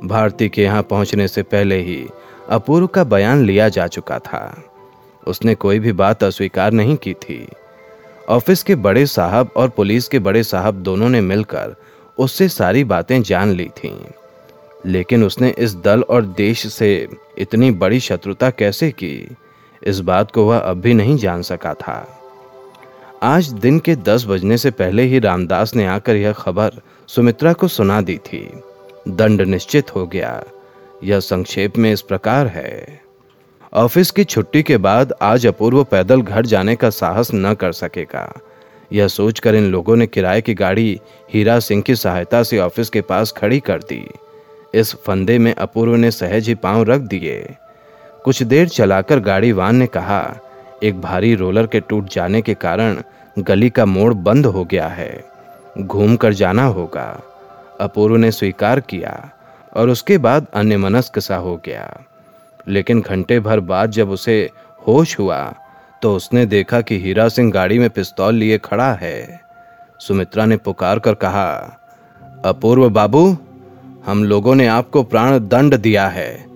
भारती 0.05 0.49
के 0.49 0.63
यहाँ 0.63 0.83
पहुँचने 0.83 1.29
से 1.29 1.43
पहले 1.43 1.79
ही 1.83 2.07
अपूर्व 2.51 2.87
का 2.87 3.05
बयान 3.05 3.45
लिया 3.45 3.69
जा 3.69 3.87
चुका 3.87 4.19
था। 4.19 4.65
उसने 5.27 5.55
कोई 5.55 5.79
भी 5.79 5.93
बात 5.93 6.25
अस्वीकार 6.25 6.73
नहीं 6.73 6.97
की 6.97 7.15
थी। 7.15 7.49
ऑफ़िस 8.29 8.63
के 8.63 8.75
बड़े 8.75 9.07
साहब 9.07 9.51
और 9.57 9.69
पुलिस 9.69 10.09
के 10.09 10.19
बड़े 10.19 10.43
साहब 10.43 10.75
दोनों 10.75 11.09
ने 11.09 11.21
मिलकर 11.21 11.75
उससे 12.19 12.49
सारी 12.49 12.85
बातें 12.85 13.23
जान 13.23 13.53
ली 13.53 13.65
थीं। 13.65 14.01
लेकिन 14.87 15.25
उसने 15.25 15.55
इस 15.59 15.75
दल 15.75 16.03
और 16.03 16.25
देश 16.25 16.67
से 16.73 17.09
इतनी 17.39 17.71
बड़ी 17.71 18.01
शत्रुता 18.01 18.51
कैसे 18.51 18.91
की? 18.91 19.37
इस 19.87 20.01
बात 20.01 20.31
को 20.31 20.45
वह 20.45 20.59
अब 20.59 20.81
भी 20.81 20.95
नहीं 20.95 21.17
जान 21.17 21.43
सका 21.43 21.75
था। 21.75 22.21
आज 23.23 23.49
दिन 23.49 23.79
के 23.79 23.97
दस 23.97 24.25
बजने 24.27 24.59
से 24.59 24.71
पहले 24.71 25.03
ही 25.03 25.19
रामदास 25.19 25.75
ने 25.75 25.87
आकर 25.87 26.17
यह 26.17 26.33
खबर 26.33 26.71
सुमित्रा 27.07 27.53
को 27.53 27.69
सुना 27.69 28.01
दी 28.01 28.17
थी। 28.17 28.61
दंड 29.09 29.43
निश्चित 29.43 29.97
हो 29.97 30.07
गया। 30.07 30.45
यह 31.05 31.21
संक्षेप 31.21 31.79
में 31.79 31.93
इस 31.93 32.01
प्रकार 32.01 32.47
है। 32.47 33.08
ऑफ़िस 33.75 34.11
की 34.11 34.25
छुट्टी 34.25 34.63
के 34.63 34.77
बाद 34.77 35.13
आज 35.23 35.47
अपूर्व 35.47 35.85
पैदल 35.85 36.23
घर 36.23 36.47
जाने 36.47 36.77
का 36.77 36.91
साहस 36.91 37.31
न 37.35 37.55
कर 37.55 37.73
सकेगा। 37.73 38.33
यह 38.93 39.09
सोचकर 39.09 39.55
इन 39.55 39.65
लोगों 39.65 39.97
ने 39.97 40.07
किराए 40.07 40.41
की 40.41 40.55
गाड़ी 40.55 41.01
हीरा 41.35 41.59
सिंह 41.61 41.83
की 41.83 41.95
सहायता 41.95 42.43
से 42.43 42.59
ऑफ़िस 42.59 42.91
के 42.91 43.01
पास 43.01 43.33
खड़ी 43.33 43.61
कर 43.61 43.79
दी। 43.79 44.11
इस 44.75 44.95
फंदे 44.95 45.39
में 45.39 45.55
अपूर्व 45.55 45.95
ने 45.95 46.11
सहज 46.11 46.49
ही 46.49 46.55
पाँव 46.55 46.83
रख 46.83 47.01
दिए। 47.01 47.55
कुछ 48.25 48.43
देर 48.43 48.69
चलाकर 48.69 49.21
गाड़ी 49.21 49.53
वान 49.53 49.77
ने 49.77 49.87
कहा, 49.87 50.37
एक 50.83 51.01
भारी 51.01 51.35
रोलर 51.35 51.67
के 51.67 51.81
टूट 51.81 52.11
जाने 52.11 52.43
के 52.43 52.55
कारण 52.55 53.03
गली 53.39 53.71
का 53.71 53.87
मोड़ 53.87 54.15
बंद 54.15 54.47
हो 54.47 54.65
गया 54.65 54.89
है। 54.89 55.25
घूम 55.79 56.17
कर 56.17 56.33
जाना 56.33 56.65
होगा। 56.65 57.21
अपूर्व 57.81 58.17
ने 58.17 58.31
स्वीकार 58.31 58.81
किया 58.81 59.31
और 59.77 59.91
उसके 59.91 60.19
बाद 60.19 60.47
अन्य 60.55 60.77
मनस्क 60.77 61.19
सा 61.19 61.37
हो 61.37 61.61
गया। 61.65 62.05
लेकिन 62.69 63.01
घंटे 63.01 63.41
भर 63.41 63.61
बाद 63.61 63.91
जब 63.91 64.11
उसे 64.11 64.51
होश 64.87 65.19
हुआ 65.19 65.55
तो 66.03 66.15
उसने 66.17 66.47
देखा 66.47 66.81
कि 66.81 66.99
हीरा 67.01 67.29
सिंह 67.29 67.53
गाड़ी 67.53 67.79
में 67.79 67.91
पिस्तौल 67.91 68.35
लिए 68.35 68.59
खड़ा 68.59 68.93
है। 68.93 69.41
सुमित्रा 70.01 70.45
ने 70.47 70.57
पुकार 70.57 70.99
कर 70.99 71.15
कहा, 71.15 71.55
अपूर्व 72.45 72.89
बाबू, 72.91 73.37
हम 74.07 74.25
लोगों 74.25 74.55
ने 74.55 74.67
आपको 74.67 75.03
प्राण 75.03 75.39
दंड 75.39 75.75
दिया 75.75 76.09
है। 76.09 76.47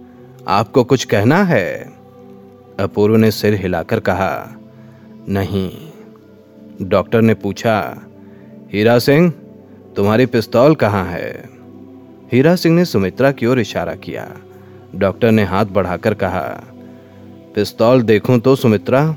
आपको 0.48 0.84
कुछ 0.84 1.04
कहना 1.04 1.42
है? 1.44 1.92
अपूर्व 2.80 3.16
ने 3.16 3.30
सिर 3.30 3.54
हिलाकर 3.54 4.00
कहा, 4.00 4.56
नहीं। 5.28 5.70
डॉक्टर 6.82 7.20
ने 7.20 7.34
पूछा, 7.34 8.02
हीरा 8.72 8.98
सिंह, 8.98 9.32
तुम्हारी 9.96 10.26
पिस्तौल 10.26 10.74
कहाँ 10.74 11.04
है? 11.06 11.48
हीरा 12.32 12.56
सिंह 12.56 12.76
ने 12.76 12.84
सुमित्रा 12.84 13.32
की 13.32 13.46
ओर 13.46 13.60
इशारा 13.60 13.94
किया 13.94 14.28
डॉक्टर 14.94 15.30
ने 15.30 15.44
हाथ 15.44 15.66
बढ़ाकर 15.66 16.14
कहा, 16.14 16.62
पिस्तौल 17.54 18.02
देखूँ 18.02 18.38
तो 18.38 18.56
सुमित्रा? 18.56 19.16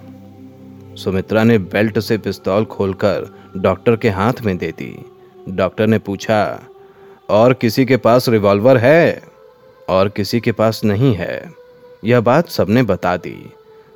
सुमित्रा 0.95 1.43
ने 1.43 1.57
बेल्ट 1.57 1.99
से 1.99 2.17
पिस्तौल 2.17 2.65
खोलकर 2.65 3.27
डॉक्टर 3.57 3.95
के 3.95 4.09
हाथ 4.09 4.41
में 4.41 4.57
दे 4.57 4.71
दी। 4.71 4.95
डॉक्टर 5.49 5.87
ने 5.87 5.99
पूछा, 5.99 6.61
और 7.29 7.53
किसी 7.53 7.85
के 7.85 7.97
पास 7.97 8.29
रिवॉल्वर 8.29 8.77
है? 8.77 9.21
और 9.89 10.09
किसी 10.09 10.39
के 10.39 10.51
पास 10.51 10.81
नहीं 10.83 11.13
है। 11.15 11.51
यह 12.03 12.19
बात 12.21 12.49
सबने 12.49 12.83
बता 12.83 13.15
दी। 13.17 13.37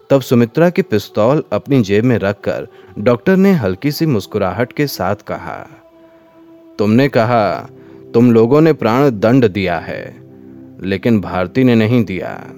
तब 0.09 0.21
सुमित्रा 0.21 0.69
की 0.69 0.81
पिस्तौल 0.81 1.43
अपनी 1.53 1.81
जेब 1.81 2.05
में 2.05 2.17
रखकर 2.17 2.67
डॉक्टर 2.99 3.35
ने 3.35 3.51
हल्की 3.53 3.91
सी 3.91 4.05
मुस्कुराहट 4.05 4.73
के 4.73 4.87
साथ 4.87 5.15
कहा, 5.27 5.57
तुमने 6.79 7.07
कहा, 7.09 7.69
तुम 8.13 8.31
लोगों 8.31 8.61
ने 8.61 8.73
प्राण 8.73 9.09
दंड 9.09 9.47
दिया 9.47 9.77
है। 9.79 10.28
लेकिन 10.83 11.21
भारती 11.21 11.63
ने 11.63 11.75
नहीं 11.75 12.03
दिया। 12.03 12.53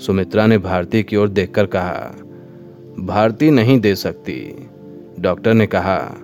सुमित्रा 0.00 0.46
ने 0.46 0.58
भारती 0.58 1.02
की 1.02 1.16
ओर 1.16 1.28
देखकर 1.28 1.66
कहा, 1.66 2.14
भारती 2.98 3.50
नहीं 3.50 3.80
दे 3.80 3.94
सकती। 3.94 4.68
डॉक्टर 5.20 5.54
ने 5.54 5.66
कहा, 5.66 6.16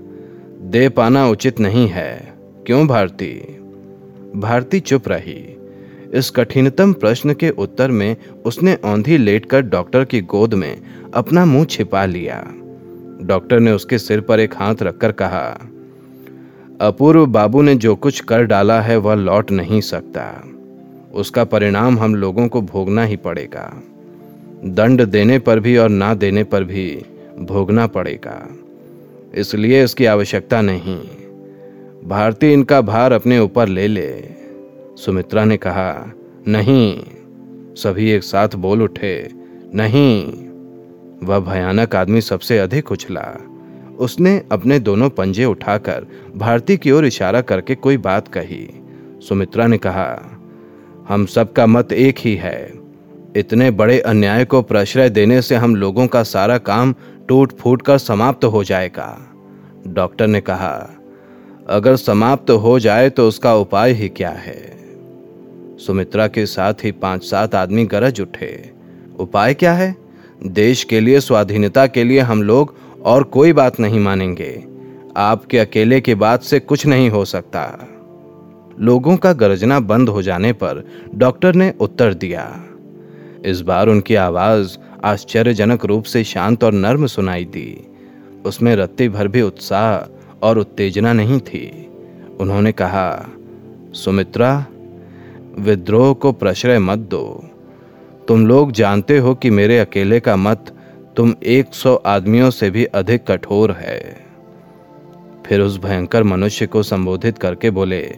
दे 0.60 0.88
पाना 0.88 1.28
उचित 1.28 1.60
नहीं 1.60 1.88
है। 1.88 2.34
क्यों 2.66 2.86
भारती? 2.86 3.58
भारती 4.36 4.80
चुप 4.80 5.08
रही। 5.08 5.56
इस 6.14 6.30
कठिनतम 6.30 6.92
प्रश्न 6.92 7.34
के 7.34 7.50
उत्तर 7.50 7.90
में 7.90 8.16
उसने 8.44 8.74
औंधी 8.74 9.16
लेटकर 9.18 9.60
डॉक्टर 9.60 10.04
की 10.04 10.20
गोद 10.20 10.54
में 10.54 10.82
अपना 11.14 11.44
मुँह 11.44 11.64
छिपा 11.64 12.04
लिया। 12.04 12.46
डॉक्टर 13.22 13.60
ने 13.60 13.72
उसके 13.72 13.98
सिर 13.98 14.20
पर 14.20 14.40
एक 14.40 14.54
हाथ 14.54 14.74
रखकर 14.82 15.12
कहा, 15.12 15.70
अपूर्व 16.80 17.26
बाबू 17.26 17.62
ने 17.62 17.74
जो 17.74 17.96
कुछ 17.96 18.20
कर 18.20 18.42
डाला 18.44 18.80
है 18.80 18.96
वह 18.96 19.14
लौट 19.14 19.50
नहीं 19.50 19.80
सकता। 19.80 20.52
उसका 21.16 21.44
परिणाम 21.44 21.98
हम 21.98 22.14
लोगों 22.14 22.48
को 22.48 22.60
भोगना 22.60 23.04
ही 23.04 23.16
पड़ेगा। 23.16 23.82
दंड 24.64 25.02
देने 25.02 25.38
पर 25.38 25.60
भी 25.60 25.76
और 25.76 25.88
ना 25.88 26.14
देने 26.14 26.44
पर 26.44 26.64
भी 26.64 27.02
भोगना 27.38 27.86
पड़ेगा। 27.86 28.56
इसलिए 29.34 29.84
इसकी 29.84 30.04
आवश्यकता 30.04 30.60
नहीं। 30.60 31.00
भारती 32.04 32.52
इनका 32.52 32.80
भार 32.80 33.12
अपने 33.12 33.38
ऊपर 33.38 33.68
ले 33.68 33.86
ले। 33.86 34.24
सुमित्रा 34.96 35.44
ने 35.44 35.56
कहा, 35.56 36.12
नहीं, 36.48 37.04
सभी 37.74 38.10
एक 38.10 38.22
साथ 38.22 38.48
बोल 38.56 38.82
उठे। 38.82 39.30
नहीं। 39.74 40.32
वह 41.26 41.38
भयानक 41.38 41.96
आदमी 41.96 42.20
सबसे 42.20 42.58
अधिक 42.58 42.92
उछला। 42.92 43.36
उसने 43.98 44.42
अपने 44.52 44.78
दोनों 44.78 45.10
पंजे 45.10 45.44
उठाकर 45.44 46.06
भारती 46.36 46.76
की 46.76 46.90
ओर 46.90 47.06
इशारा 47.06 47.40
करके 47.40 47.74
कोई 47.74 47.96
बात 47.96 48.28
कही। 48.28 48.82
सुमित्रा 49.28 49.66
ने 49.66 49.78
कहा 49.78 50.35
हम 51.08 51.26
सबका 51.26 51.66
मत 51.66 51.92
एक 51.92 52.18
ही 52.18 52.34
है। 52.34 52.72
इतने 53.36 53.70
बड़े 53.70 54.00
अन्याय 54.00 54.44
को 54.44 54.62
प्रश्रय 54.62 55.10
देने 55.10 55.42
से 55.42 55.54
हम 55.54 55.76
लोगों 55.76 56.06
का 56.06 56.22
सारा 56.22 56.58
काम 56.58 56.94
टूट 57.28 57.52
फूट 57.52 57.82
कर 57.82 57.98
समाप्त 57.98 58.44
हो 58.44 58.64
जाएगा। 58.64 59.32
डॉक्टर 59.86 60.26
ने 60.26 60.40
कहा, 60.40 60.90
अगर 61.68 61.96
समाप्त 61.96 62.50
हो 62.50 62.78
जाए 62.78 63.10
तो 63.10 63.28
उसका 63.28 63.54
उपाय 63.54 63.92
ही 63.92 64.08
क्या 64.08 64.30
है? 64.30 64.76
सुमित्रा 65.78 66.26
के 66.28 66.46
साथ 66.46 66.74
ही 66.84 66.92
पाँच 66.92 67.24
सात 67.24 67.54
आदमी 67.54 67.84
गरज 67.84 68.20
उठे। 68.20 68.70
उपाय 69.18 69.54
क्या 69.54 69.72
है? 69.72 69.96
देश 70.46 70.84
के 70.84 71.00
लिए, 71.00 71.20
स्वाधीनता 71.20 71.86
के 71.86 72.04
लिए 72.04 72.20
हम 72.20 72.42
लोग 72.42 72.74
और 73.04 73.22
कोई 73.22 73.52
बात 73.52 73.80
नहीं 73.80 74.00
मानेंगे। 74.00 74.64
आपके 75.16 75.58
अकेले 75.58 76.00
की 76.00 76.14
बात 76.14 76.42
से 76.42 76.60
कुछ 76.60 76.86
नहीं 76.86 77.10
हो 77.10 77.24
सकता। 77.24 77.88
लोगों 78.80 79.16
का 79.16 79.32
गरजना 79.32 79.80
बंद 79.80 80.08
हो 80.08 80.22
जाने 80.22 80.52
पर 80.52 80.88
डॉक्टर 81.14 81.54
ने 81.54 81.74
उत्तर 81.80 82.14
दिया। 82.14 82.64
इस 83.44 83.60
बार 83.60 83.88
उनकी 83.88 84.14
आवाज़ 84.14 84.78
आश्चर्यजनक 85.04 85.84
रूप 85.84 86.04
से 86.04 86.24
शांत 86.24 86.64
और 86.64 86.72
नर्म 86.72 87.06
सुनाई 87.06 87.44
दी। 87.44 87.92
उसमें 88.46 88.76
रत्ती 88.76 89.08
भर 89.08 89.28
भी 89.28 89.42
उत्साह 89.42 90.12
और 90.42 90.58
उत्तेजना 90.58 91.12
नहीं 91.12 91.40
थी। 91.40 91.90
उन्होंने 92.40 92.72
कहा, 92.72 93.28
सुमित्रा, 93.92 94.66
विद्रोह 95.58 96.14
को 96.14 96.32
प्रश्रय 96.32 96.78
मत 96.78 96.98
दो। 96.98 97.50
तुम 98.28 98.46
लोग 98.46 98.72
जानते 98.72 99.18
हो 99.18 99.34
कि 99.34 99.50
मेरे 99.50 99.78
अकेले 99.78 100.20
का 100.20 100.36
मत 100.36 100.76
तुम 101.16 101.34
एक 101.42 101.74
सौ 101.74 101.94
आदमियों 101.94 102.50
से 102.50 102.70
भी 102.70 102.84
अधिक 102.84 103.26
कठोर 103.26 103.72
है। 103.72 104.26
फिर 105.46 105.60
उस 105.60 105.78
भयंकर 105.78 106.22
मनुष्य 106.22 106.66
को 106.66 106.82
संबोधित 106.82 107.38
करके 107.38 107.70
बोले 107.70 108.14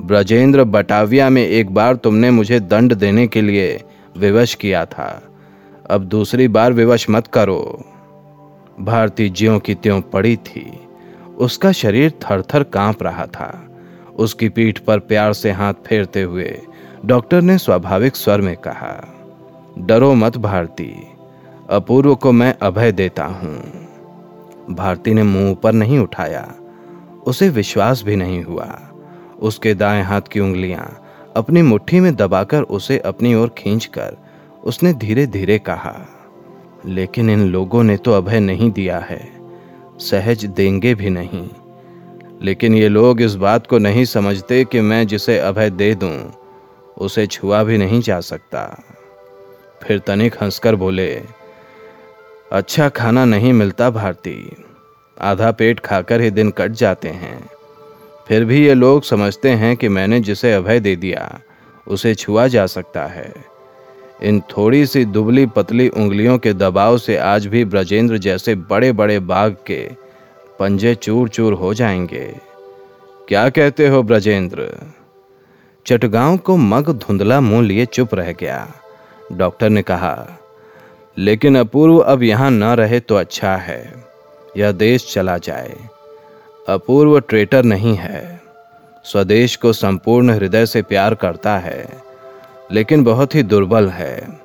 ब्रजेंद्र 0.00 0.64
बटाविया 0.64 1.30
में 1.30 1.46
एक 1.46 1.74
बार 1.74 1.94
तुमने 1.94 2.30
मुझे 2.30 2.60
दंड 2.60 2.94
देने 2.94 3.26
के 3.26 3.42
लिए 3.42 3.84
विवश 4.18 4.54
किया 4.54 4.84
था। 4.84 5.22
अब 5.90 6.04
दूसरी 6.04 6.48
बार 6.48 6.72
विवश 6.72 7.06
मत 7.10 7.26
करो। 7.26 7.84
भारती 8.80 9.30
ज्यों 9.30 9.58
की 9.58 9.74
त्यों 9.74 10.00
पड़ी 10.00 10.36
थी। 10.36 10.80
उसका 11.38 11.72
शरीर 11.72 12.10
थर 12.10 12.42
थर 12.42 12.62
काँप 12.62 13.02
रहा 13.02 13.26
था। 13.26 13.68
उसकी 14.16 14.48
पीठ 14.48 14.78
पर 14.78 14.98
प्यार 14.98 15.32
से 15.32 15.50
हाथ 15.50 15.74
फेरते 15.74 16.22
हुए 16.22 16.60
डॉक्टर 17.04 17.42
ने 17.42 17.58
स्वाभाविक 17.58 18.16
स्वर 18.16 18.40
में 18.40 18.56
कहा, 18.56 19.14
डरो 19.78 20.14
मत 20.14 20.36
भारती, 20.36 21.06
अपूर्व 21.70 22.14
को 22.14 22.32
मैं 22.32 22.54
अभय 22.62 22.92
देता 22.92 23.24
हूँ। 23.24 23.56
भारती 24.70 25.14
ने 25.14 25.22
मुँह 25.22 25.50
ऊपर 25.50 25.72
नहीं 25.72 25.98
उठाया, 25.98 26.54
उसे 27.26 27.48
विश्वास 27.48 28.02
भी 28.02 28.16
नहीं 28.16 28.42
हुआ। 28.44 28.89
उसके 29.40 29.74
दाएँ 29.74 30.02
हाथ 30.02 30.20
की 30.22 30.40
उंगलियाँ 30.40 30.86
अपनी 31.36 31.62
मुट्ठी 31.62 32.00
में 32.00 32.14
दबाकर 32.16 32.62
उसे 32.62 32.98
अपनी 32.98 33.34
ओर 33.34 33.48
खींचकर 33.58 34.16
उसने 34.64 34.92
धीरे 34.94 35.26
धीरे 35.26 35.58
कहा, 35.58 35.94
लेकिन 36.86 37.30
इन 37.30 37.46
लोगों 37.48 37.82
ने 37.82 37.96
तो 37.96 38.12
अभय 38.12 38.40
नहीं 38.40 38.70
दिया 38.70 38.98
है, 39.00 39.20
सहज 40.00 40.44
देंगे 40.46 40.94
भी 40.94 41.10
नहीं। 41.10 41.48
लेकिन 42.42 42.74
ये 42.74 42.88
लोग 42.88 43.20
इस 43.22 43.34
बात 43.34 43.66
को 43.66 43.78
नहीं 43.78 44.04
समझते 44.04 44.64
कि 44.64 44.80
मैं 44.80 45.06
जिसे 45.06 45.38
अभय 45.38 45.70
दे 45.70 45.94
दूँ, 45.94 46.16
उसे 46.96 47.26
छुआ 47.26 47.62
भी 47.62 47.78
नहीं 47.78 48.00
जा 48.00 48.20
सकता। 48.20 48.64
फिर 49.82 49.98
तनिक 49.98 50.42
हंसकर 50.42 50.76
बोले 50.76 51.08
अच्छा 52.52 52.88
खाना 52.88 53.24
नहीं 53.24 53.52
मिलता 53.52 53.90
भारती, 53.90 54.56
आधा 55.20 55.50
पेट 55.50 55.80
खाकर 55.80 56.20
ही 56.20 56.30
दिन 56.30 56.50
कट 56.50 56.70
जाते 56.72 57.08
हैं। 57.08 57.38
फिर 58.30 58.44
भी 58.44 58.66
ये 58.66 58.74
लोग 58.74 59.02
समझते 59.02 59.48
हैं 59.48 59.76
कि 59.76 59.88
मैंने 59.88 60.20
जिसे 60.20 60.52
अभय 60.52 60.80
दे 60.80 60.96
दिया, 60.96 61.40
उसे 61.88 62.14
छुआ 62.14 62.46
जा 62.46 62.66
सकता 62.66 63.06
है। 63.06 63.34
इन 64.22 64.40
थोड़ी 64.40 64.86
सी 64.86 65.04
दुबली 65.04 65.46
पतली 65.46 65.88
उंगलियों 65.88 66.38
के 66.38 66.52
दबाव 66.52 66.98
से 66.98 67.16
आज 67.16 67.46
भी 67.46 67.64
ब्रजेंद्र 67.64 68.18
जैसे 68.18 68.54
बड़े 68.54 68.92
बड़े 68.92 69.18
बाघ 69.18 69.52
के 69.66 69.90
पंजे 70.58 70.94
चूर 70.94 71.28
चूर 71.28 71.52
हो 71.52 71.74
जाएँगे। 71.74 72.36
क्या 73.28 73.48
कहते 73.48 73.88
हो 73.88 74.02
ब्रजेंद्र? 74.02 74.78
चटगांव 75.86 76.36
को 76.36 76.56
मग 76.56 76.98
धुंधला 76.98 77.40
मुँह 77.40 77.62
लिए 77.62 77.86
चुप 77.86 78.14
रह 78.14 78.32
गया। 78.32 78.74
डॉक्टर 79.32 79.70
ने 79.70 79.82
कहा, 79.82 80.38
लेकिन 81.18 81.58
अपूर्व 81.58 81.98
अब 81.98 82.22
यहाँ 82.22 82.50
न 82.50 82.64
रहे 82.64 83.00
तो 83.00 83.14
अच्छा 83.14 83.56
है। 83.56 84.04
यह 84.56 84.72
देश 84.72 85.12
चला 85.14 85.38
जाए। 85.38 85.76
अपूर्व 86.68 87.18
ट्रेटर 87.20 87.64
नहीं 87.64 87.94
है। 87.96 88.40
स्वदेश 89.04 89.56
को 89.56 89.72
संपूर्ण 89.72 90.30
हृदय 90.30 90.66
से 90.66 90.82
प्यार 90.82 91.14
करता 91.14 91.56
है, 91.58 91.88
लेकिन 92.72 93.04
बहुत 93.04 93.34
ही 93.34 93.42
दुर्बल 93.42 93.88
है। 93.88 94.40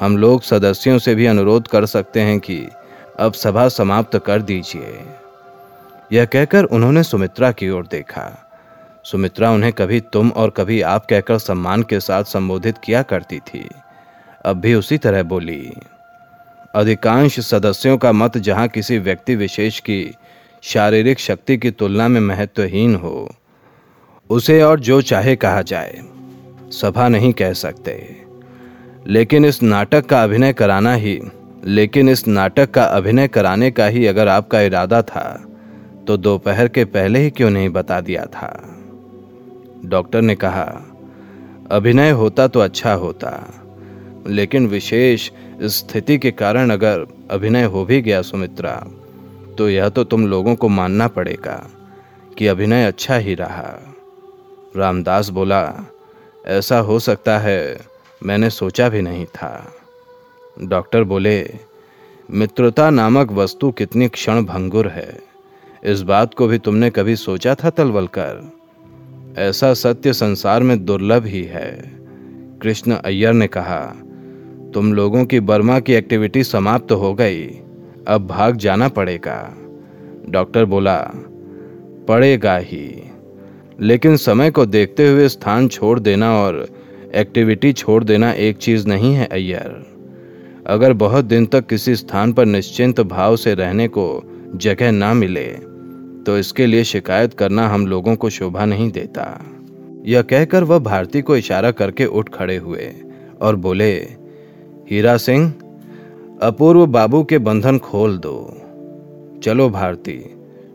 हम 0.00 0.16
लोग 0.16 0.42
सदस्यों 0.42 0.98
से 0.98 1.14
भी 1.14 1.26
अनुरोध 1.26 1.66
कर 1.68 1.86
सकते 1.86 2.20
हैं 2.20 2.38
कि 2.40 2.66
अब 3.18 3.32
सभा 3.32 3.68
समाप्त 3.68 4.16
कर 4.18 4.42
दीजिए। 4.42 4.98
यह 6.12 6.24
कहकर 6.24 6.64
उन्होंने 6.64 7.02
सुमित्रा 7.02 7.52
की 7.52 7.68
ओर 7.70 7.86
देखा। 7.86 8.46
सुमित्रा 9.04 9.50
उन्हें 9.50 9.72
कभी 9.72 10.00
तुम 10.00 10.30
और 10.30 10.50
कभी 10.50 10.80
आप 10.80 11.06
कहकर 11.06 11.38
सम्मान 11.38 11.82
के 11.82 12.00
साथ 12.00 12.24
संबोधित 12.24 12.78
किया 12.78 13.02
करती 13.02 13.38
थी। 13.38 13.68
अब 14.44 14.60
भी 14.60 14.74
उसी 14.74 14.98
तरह 14.98 15.22
बोली, 15.22 15.72
अधिकांश 16.74 17.38
सदस्यों 17.40 17.96
का 17.98 18.12
मत 18.12 18.38
जहाँ 18.38 18.66
किसी 18.68 18.98
व्यक्ति 18.98 19.34
विशेष 19.36 19.80
की 19.80 20.16
शारीरिक 20.62 21.18
शक्ति 21.18 21.56
की 21.56 21.70
तुलना 21.70 22.08
में 22.08 22.20
महत्वहीन 22.20 22.94
हो। 22.94 23.30
उसे 24.30 24.62
और 24.62 24.80
जो 24.80 25.02
चाहे 25.02 25.36
कहा 25.36 25.62
जाए। 25.62 26.00
सभा 26.70 27.08
नहीं 27.08 27.32
कह 27.32 27.52
सकते। 27.52 28.16
लेकिन 29.06 29.44
इस 29.44 29.62
नाटक 29.62 30.06
का 30.06 30.22
अभिनय 30.22 30.52
कराना 30.52 30.94
ही, 30.94 31.20
लेकिन 31.64 32.08
इस 32.08 32.26
नाटक 32.28 32.70
का 32.70 32.84
अभिनय 32.84 33.28
कराने 33.28 33.70
का 33.70 33.86
ही 33.86 34.06
अगर 34.06 34.28
आपका 34.28 34.60
इरादा 34.60 35.02
था 35.02 35.44
तो 36.06 36.16
दोपहर 36.16 36.68
के 36.68 36.84
पहले 36.84 37.18
ही 37.18 37.30
क्यों 37.30 37.50
नहीं 37.50 37.68
बता 37.68 38.00
दिया 38.00 38.24
था? 38.26 38.76
डॉक्टर 39.84 40.22
ने 40.22 40.34
कहा, 40.34 40.64
अभिनय 41.70 42.10
होता 42.10 42.48
तो 42.48 42.60
अच्छा 42.60 42.92
होता, 42.92 43.32
लेकिन 44.26 44.66
विशेष 44.66 45.30
स्थिति 45.62 46.18
के 46.18 46.30
कारण 46.30 46.70
अगर 46.70 47.06
अभिनय 47.30 47.64
हो 47.64 47.84
भी 47.84 48.00
गया 48.02 48.22
सुमित्रा 48.22 48.86
तो 49.60 49.70
यह 49.70 49.88
तो 49.88 50.04
तुम 50.04 50.26
लोगों 50.26 50.54
को 50.54 50.68
मानना 50.68 51.08
पड़ेगा 51.08 51.70
कि 52.38 52.46
अभिनय 52.46 52.86
अच्छा 52.86 53.16
ही 53.16 53.34
रहा। 53.34 53.94
रामदास 54.76 55.28
बोला, 55.28 55.74
ऐसा 56.46 56.78
हो 56.78 56.98
सकता 56.98 57.38
है, 57.38 57.80
मैंने 58.22 58.50
सोचा 58.50 58.88
भी 58.88 59.02
नहीं 59.02 59.26
था। 59.26 59.72
डॉक्टर 60.62 61.04
बोले, 61.04 61.54
मित्रता 62.30 62.90
नामक 62.90 63.32
वस्तु 63.32 63.70
कितनी 63.70 64.08
क्षण 64.08 64.44
भंगुर 64.44 64.88
है। 64.88 65.20
इस 65.84 66.02
बात 66.02 66.34
को 66.34 66.46
भी 66.46 66.58
तुमने 66.58 66.90
कभी 66.90 67.16
सोचा 67.16 67.54
था, 67.54 67.70
तलवलकर? 67.70 68.52
ऐसा 69.38 69.74
सत्य 69.74 70.12
संसार 70.12 70.62
में 70.62 70.84
दुर्लभ 70.84 71.24
ही 71.24 71.44
है। 71.44 71.92
कृष्ण 72.62 72.92
अय्यर 72.92 73.32
ने 73.32 73.46
कहा, 73.46 73.94
तुम 74.74 74.92
लोगों 74.94 75.24
की 75.24 75.40
बर्मा 75.40 75.80
की 75.80 75.92
एक्टिविटी 75.92 76.44
समाप्त 76.44 76.88
तो 76.88 76.96
हो 76.96 77.14
गई। 77.14 77.60
अब 78.08 78.26
भाग 78.26 78.56
जाना 78.56 78.88
पड़ेगा। 78.88 79.56
डॉक्टर 80.28 80.64
बोला, 80.64 80.98
पड़ेगा 82.08 82.56
ही। 82.56 83.10
लेकिन 83.80 84.16
समय 84.16 84.50
को 84.50 84.66
देखते 84.66 85.08
हुए 85.08 85.28
स्थान 85.28 85.68
छोड़ 85.68 85.98
देना 86.00 86.32
और 86.36 86.66
एक्टिविटी 87.14 87.72
छोड़ 87.72 88.04
देना 88.04 88.32
एक 88.32 88.56
चीज़ 88.56 88.86
नहीं 88.88 89.14
है, 89.14 89.26
अय्यर। 89.26 89.86
अगर 90.66 90.92
बहुत 90.92 91.24
दिन 91.24 91.46
तक 91.46 91.66
किसी 91.66 91.96
स्थान 91.96 92.32
पर 92.32 92.44
निश्चिंत 92.44 93.00
भाव 93.00 93.36
से 93.36 93.54
रहने 93.54 93.88
को 93.88 94.22
जगह 94.54 94.92
ना 94.92 95.14
मिले 95.14 95.46
तो 96.26 96.38
इसके 96.38 96.66
लिए 96.66 96.84
शिकायत 96.84 97.34
करना 97.34 97.68
हम 97.68 97.86
लोगों 97.86 98.14
को 98.16 98.30
शोभा 98.30 98.64
नहीं 98.64 98.90
देता। 98.90 99.44
यह 100.06 100.22
कहकर 100.22 100.64
वह 100.64 100.78
भारती 100.78 101.20
को 101.22 101.36
इशारा 101.36 101.70
करके 101.70 102.06
उठ 102.06 102.28
खड़े 102.28 102.56
हुए 102.56 102.92
और 103.40 103.56
बोले, 103.56 103.94
हीरा 104.90 105.16
सिंह 105.16 105.52
अपूर्व 106.42 106.84
बाबू 106.86 107.22
के 107.24 107.38
बंधन 107.38 107.78
खोल 107.78 108.16
दो। 108.18 108.34
चलो 109.44 109.68
भारती, 109.70 110.12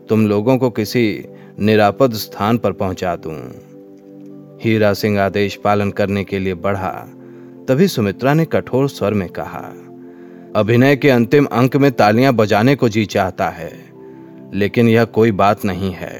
तुम 0.08 0.26
लोगों 0.26 0.56
को 0.58 0.70
किसी 0.70 1.24
निरापद 1.60 2.12
स्थान 2.12 2.58
पर 2.58 2.72
पहुँचा 2.72 3.14
दूँ। 3.16 3.34
हीरा 4.62 4.92
सिंह 4.94 5.20
आदेश 5.20 5.56
पालन 5.56 5.90
करने 5.90 6.24
के 6.24 6.38
लिए 6.38 6.54
बढ़ा, 6.54 6.92
तभी 7.68 7.88
सुमित्रा 7.88 8.34
ने 8.34 8.44
कठोर 8.44 8.88
स्वर 8.88 9.14
में 9.14 9.28
कहा, 9.28 9.64
अभिनय 10.56 10.96
के 10.96 11.10
अंतिम 11.10 11.44
अंक 11.44 11.76
में 11.76 11.90
तालियाँ 11.92 12.32
बजाने 12.32 12.76
को 12.76 12.88
जी 12.88 13.04
चाहता 13.06 13.48
है, 13.48 13.72
लेकिन 14.54 14.88
यह 14.88 15.04
कोई 15.04 15.32
बात 15.32 15.64
नहीं 15.64 15.92
है। 15.92 16.18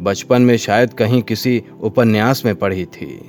बचपन 0.00 0.42
में 0.42 0.56
शायद 0.56 0.94
कहीं 0.94 1.22
किसी 1.22 1.62
उपन्यास 1.80 2.44
में 2.44 2.54
पढ़ी 2.54 2.84
थी, 2.84 3.20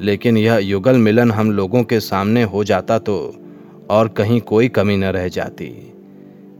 लेकिन 0.00 0.36
यह 0.36 0.56
युगल 0.56 0.96
मिलन 0.96 1.30
हम 1.30 1.52
लोगों 1.52 1.84
के 1.84 2.00
सामने 2.00 2.42
हो 2.42 2.64
जाता 2.64 2.98
तो 2.98 3.34
और 3.90 4.08
कहीं 4.08 4.40
कोई 4.40 4.68
कमी 4.68 4.96
न 4.96 5.04
रह 5.04 5.28
जाती। 5.28 5.66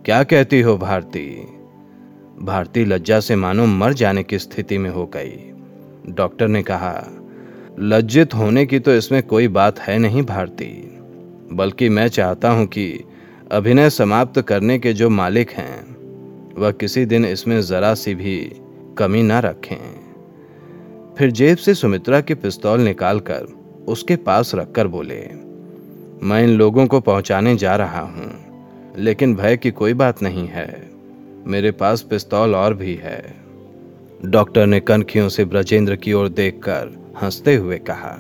क्या 0.05 0.23
कहती 0.23 0.61
हो 0.61 0.79
भारती? 0.79 1.49
भारती 2.43 2.85
लज्जा 2.85 3.21
से 3.21 3.37
मानो 3.37 3.67
मर 3.67 3.93
जाने 3.93 4.23
की 4.23 4.39
स्थिति 4.39 4.79
में 4.79 4.91
हो 4.91 5.07
गई। 5.07 5.53
डॉक्टर 6.09 6.49
ने 6.49 6.63
कहा, 6.63 7.07
लज्जित 7.79 8.35
होने 8.35 8.67
की 8.67 8.79
तो 8.79 8.95
इसमें 8.95 9.23
कोई 9.23 9.49
बात 9.49 9.79
है 9.79 9.99
नहीं 9.99 10.23
भारती। 10.23 10.99
बल्कि 11.53 11.89
मैं 11.89 12.09
चाहता 12.09 12.51
हूँ 12.51 12.67
कि 12.67 13.05
अभिनय 13.53 13.91
समाप्त 13.91 14.41
करने 14.41 14.79
के 14.79 14.93
जो 14.93 15.11
मालिक 15.11 15.51
हैं, 15.51 15.97
वह 16.59 16.71
किसी 16.71 17.05
दिन 17.07 17.25
इसमें 17.25 17.61
जरा 17.61 17.95
सी 17.95 18.15
भी 18.15 18.53
कमी 18.99 19.23
ना 19.23 19.39
रखें। 19.39 20.03
फिर 21.19 21.31
जेब 21.31 21.57
से 21.57 21.75
सुमित्रा 21.75 22.21
की 22.21 22.35
पिस्तौल 22.35 22.81
निकालकर 22.81 23.47
उसके 23.89 24.17
पास 24.17 24.55
रखकर 24.55 24.87
बोले 24.87 25.52
मैं 26.23 26.43
इन 26.43 26.51
लोगों 26.51 26.87
को 26.87 27.01
पहुँचाने 27.01 27.55
जा 27.57 27.75
रहा 27.77 28.01
हूँ, 28.01 28.31
लेकिन 28.99 29.35
भय 29.37 29.57
की 29.57 29.71
कोई 29.71 29.95
बात 29.95 30.23
नहीं 30.23 30.47
है। 30.49 30.91
मेरे 31.47 31.71
पास 31.71 32.03
पिस्तौल 32.03 32.55
और 32.55 32.75
भी 32.75 32.95
है। 32.95 33.35
डॉक्टर 34.25 34.67
ने 34.67 34.81
कनखियों 34.81 35.29
से 35.29 35.45
ब्रजेंद्र 35.45 35.97
की 35.97 36.13
ओर 36.13 36.29
देखकर 36.29 36.95
हँसते 37.23 37.55
हुए 37.55 37.79
कहा, 37.81 38.17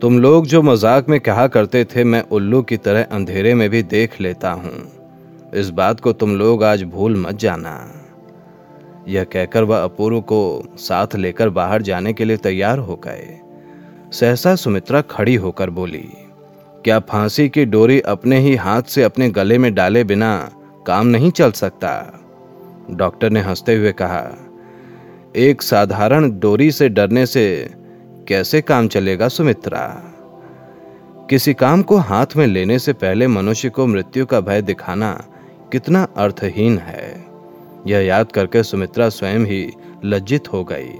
तुम 0.00 0.18
लोग 0.18 0.46
जो 0.46 0.62
मज़ाक 0.62 1.08
में 1.08 1.18
कहा 1.20 1.46
करते 1.46 1.84
थे, 1.86 2.04
मैं 2.04 2.22
उल्लू 2.22 2.62
की 2.62 2.76
तरह 2.76 3.02
अंधेरे 3.02 3.54
में 3.54 3.68
भी 3.70 3.82
देख 3.84 4.20
लेता 4.20 4.50
हूँ। 4.52 5.50
इस 5.54 5.70
बात 5.70 6.00
को 6.00 6.12
तुम 6.12 6.36
लोग 6.36 6.64
आज 6.64 6.82
भूल 6.84 7.16
मत 7.16 7.38
जाना। 7.38 7.78
यह 9.08 9.24
कहकर 9.24 9.64
वह 9.64 9.82
अपूर्व 9.82 10.20
को 10.20 10.62
साथ 10.78 11.16
लेकर 11.16 11.48
बाहर 11.50 11.82
जाने 11.82 12.12
के 12.12 12.24
लिए 12.24 12.36
तैयार 12.36 12.78
हो 12.78 13.00
गए। 13.04 13.38
सहसा 14.12 14.54
सुमित्रा 14.56 15.00
खड़ी 15.00 15.34
होकर 15.34 15.70
बोली 15.70 16.08
क्या 16.88 16.98
फांसी 16.98 17.48
की 17.48 17.64
डोरी 17.64 18.00
अपने 18.00 18.38
ही 18.38 18.56
हाथ 18.56 18.82
से 18.82 19.02
अपने 19.02 19.30
गले 19.30 19.58
में 19.58 19.74
डाले 19.74 20.04
बिना 20.04 20.50
काम 20.86 21.06
नहीं 21.06 21.30
चल 21.30 21.52
सकता? 21.52 22.20
डॉक्टर 22.90 23.30
ने 23.30 23.40
हँसते 23.40 23.74
हुए 23.74 23.92
कहा, 23.92 24.30
एक 25.36 25.62
साधारण 25.62 26.38
डोरी 26.38 26.70
से 26.70 26.88
डरने 26.88 27.26
से 27.26 27.70
कैसे 28.28 28.60
काम 28.60 28.88
चलेगा 28.88 29.28
सुमित्रा? 29.28 30.02
किसी 31.30 31.54
काम 31.54 31.82
को 31.82 31.96
हाथ 31.96 32.26
में 32.36 32.46
लेने 32.46 32.78
से 32.78 32.92
पहले 32.92 33.26
मनुष्य 33.26 33.68
को 33.68 33.86
मृत्यु 33.86 34.26
का 34.26 34.40
भय 34.40 34.62
दिखाना 34.62 35.24
कितना 35.72 36.08
अर्थहीन 36.16 36.78
है। 36.78 37.24
यह 37.86 37.98
याद 37.98 38.32
करके 38.32 38.62
सुमित्रा 38.62 39.08
स्वयं 39.08 39.40
ही 39.40 39.70
लज्जित 40.04 40.52
हो 40.52 40.64
गई। 40.64 40.90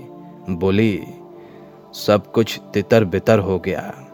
बोली, 0.51 1.03
सब 1.95 2.33
कुछ 2.33 2.61
तितर 2.75 3.05
बितर 3.05 3.39
हो 3.39 3.59
गया। 3.59 4.05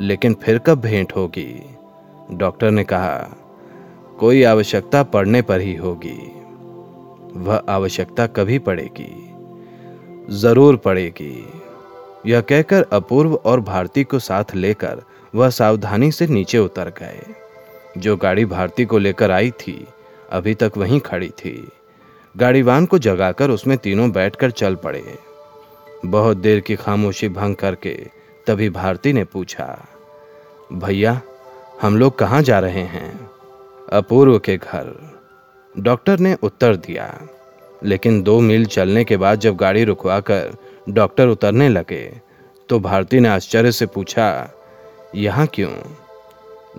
लेकिन 0.00 0.34
फिर 0.34 0.58
कब 0.58 0.80
भेंट 0.80 1.12
होगी? 1.16 1.62
डॉक्टर 2.32 2.70
ने 2.70 2.84
कहा, 2.84 3.36
कोई 4.18 4.42
आवश्यकता 4.42 5.02
पड़ने 5.02 5.42
पर 5.42 5.60
ही 5.60 5.74
होगी। 5.74 6.18
वह 7.36 7.62
आवश्यकता 7.68 8.26
कभी 8.26 8.58
पड़ेगी। 8.58 9.34
ज़रूर 10.34 10.76
पड़ेगी। 10.76 11.48
यह 12.26 12.40
कहकर 12.40 12.86
अपूर्व 12.92 13.34
और 13.34 13.60
भारती 13.60 14.04
को 14.04 14.18
साथ 14.18 14.54
लेकर 14.54 15.02
वह 15.34 15.50
सावधानी 15.50 16.10
से 16.12 16.26
नीचे 16.26 16.58
उतर 16.58 16.88
गए। 16.88 17.34
जो 17.98 18.16
गाड़ी 18.16 18.44
भारती 18.44 18.84
को 18.84 18.98
लेकर 18.98 19.30
आई 19.30 19.50
थी, 19.50 19.86
अभी 20.32 20.54
तक 20.54 20.72
वहीं 20.76 21.00
खड़ी 21.00 21.28
थी। 21.28 21.68
गाड़ीवान 22.36 22.86
को 22.86 22.98
जगाकर 22.98 23.50
उसमें 23.50 23.78
तीनों 23.78 24.10
बैठकर 24.10 24.50
चल 24.50 24.74
पड़े। 24.74 25.18
बहुत 26.06 26.36
देर 26.36 26.60
की 26.60 26.76
खामोशी 26.76 27.28
भंग 27.28 27.56
करके 27.56 28.17
तभी 28.48 28.68
भारती 28.70 29.12
ने 29.12 29.22
पूछा, 29.24 29.64
भैया, 30.72 31.20
हम 31.82 31.96
लोग 31.96 32.18
कहाँ 32.18 32.40
जा 32.42 32.58
रहे 32.58 32.82
हैं? 32.82 33.28
अपूर्व 33.92 34.38
के 34.38 34.56
घर। 34.56 34.92
डॉक्टर 35.74 36.18
ने 36.18 36.34
उत्तर 36.42 36.76
दिया, 36.76 37.12
लेकिन 37.82 38.22
दो 38.22 38.38
मील 38.40 38.66
चलने 38.66 39.04
के 39.04 39.16
बाद 39.16 39.40
जब 39.40 39.56
गाड़ी 39.56 39.84
रुकवाकर 39.84 40.56
डॉक्टर 40.88 41.28
उतरने 41.28 41.68
लगे 41.68 42.04
तो 42.68 42.78
भारती 42.80 43.20
ने 43.20 43.28
आश्चर्य 43.28 43.72
से 43.72 43.86
पूछा, 43.86 44.50
यहाँ 45.14 45.46
क्यों? 45.46 45.72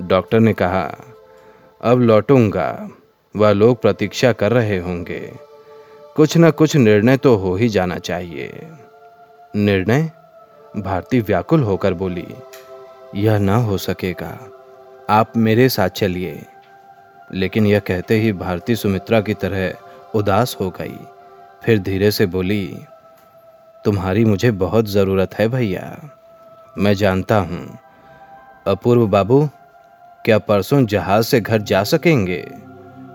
डॉक्टर 0.07 0.39
ने 0.39 0.53
कहा, 0.53 0.85
अब 1.81 2.01
लौटूँगा, 2.01 2.89
वह 3.35 3.51
लोग 3.51 3.81
प्रतीक्षा 3.81 4.31
कर 4.33 4.51
रहे 4.51 4.77
होंगे। 4.79 5.21
कुछ 6.15 6.37
न 6.37 6.51
कुछ 6.51 6.75
निर्णय 6.75 7.17
तो 7.17 7.35
हो 7.35 7.55
ही 7.55 7.69
जाना 7.69 7.97
चाहिए। 7.97 8.67
निर्णय? 9.55 10.11
भारती 10.77 11.19
व्याकुल 11.19 11.63
होकर 11.63 11.93
बोली, 11.93 12.27
यह 13.15 13.37
न 13.37 13.49
हो 13.49 13.77
सकेगा। 13.77 14.39
आप 15.09 15.37
मेरे 15.37 15.69
साथ 15.69 15.89
चलिए। 15.89 16.45
लेकिन 17.33 17.65
यह 17.65 17.79
कहते 17.79 18.15
ही 18.19 18.33
भारती 18.33 18.75
सुमित्रा 18.75 19.21
की 19.21 19.33
तरह 19.33 19.73
उदास 20.15 20.57
हो 20.59 20.69
गई। 20.69 20.99
फिर 21.63 21.79
धीरे 21.79 22.11
से 22.11 22.25
बोली, 22.25 22.79
तुम्हारी 23.85 24.25
मुझे 24.25 24.51
बहुत 24.51 24.85
ज़रूरत 24.85 25.33
है 25.33 25.47
भैया। 25.47 26.09
मैं 26.77 26.93
जानता 26.93 27.35
हूँ। 27.35 27.77
अपूर्व 28.67 29.07
बाबू, 29.07 29.49
क्या 30.25 30.37
परसों 30.37 30.85
जहाज़ 30.85 31.25
से 31.25 31.41
घर 31.41 31.61
जा 31.61 31.83
सकेंगे? 31.83 32.41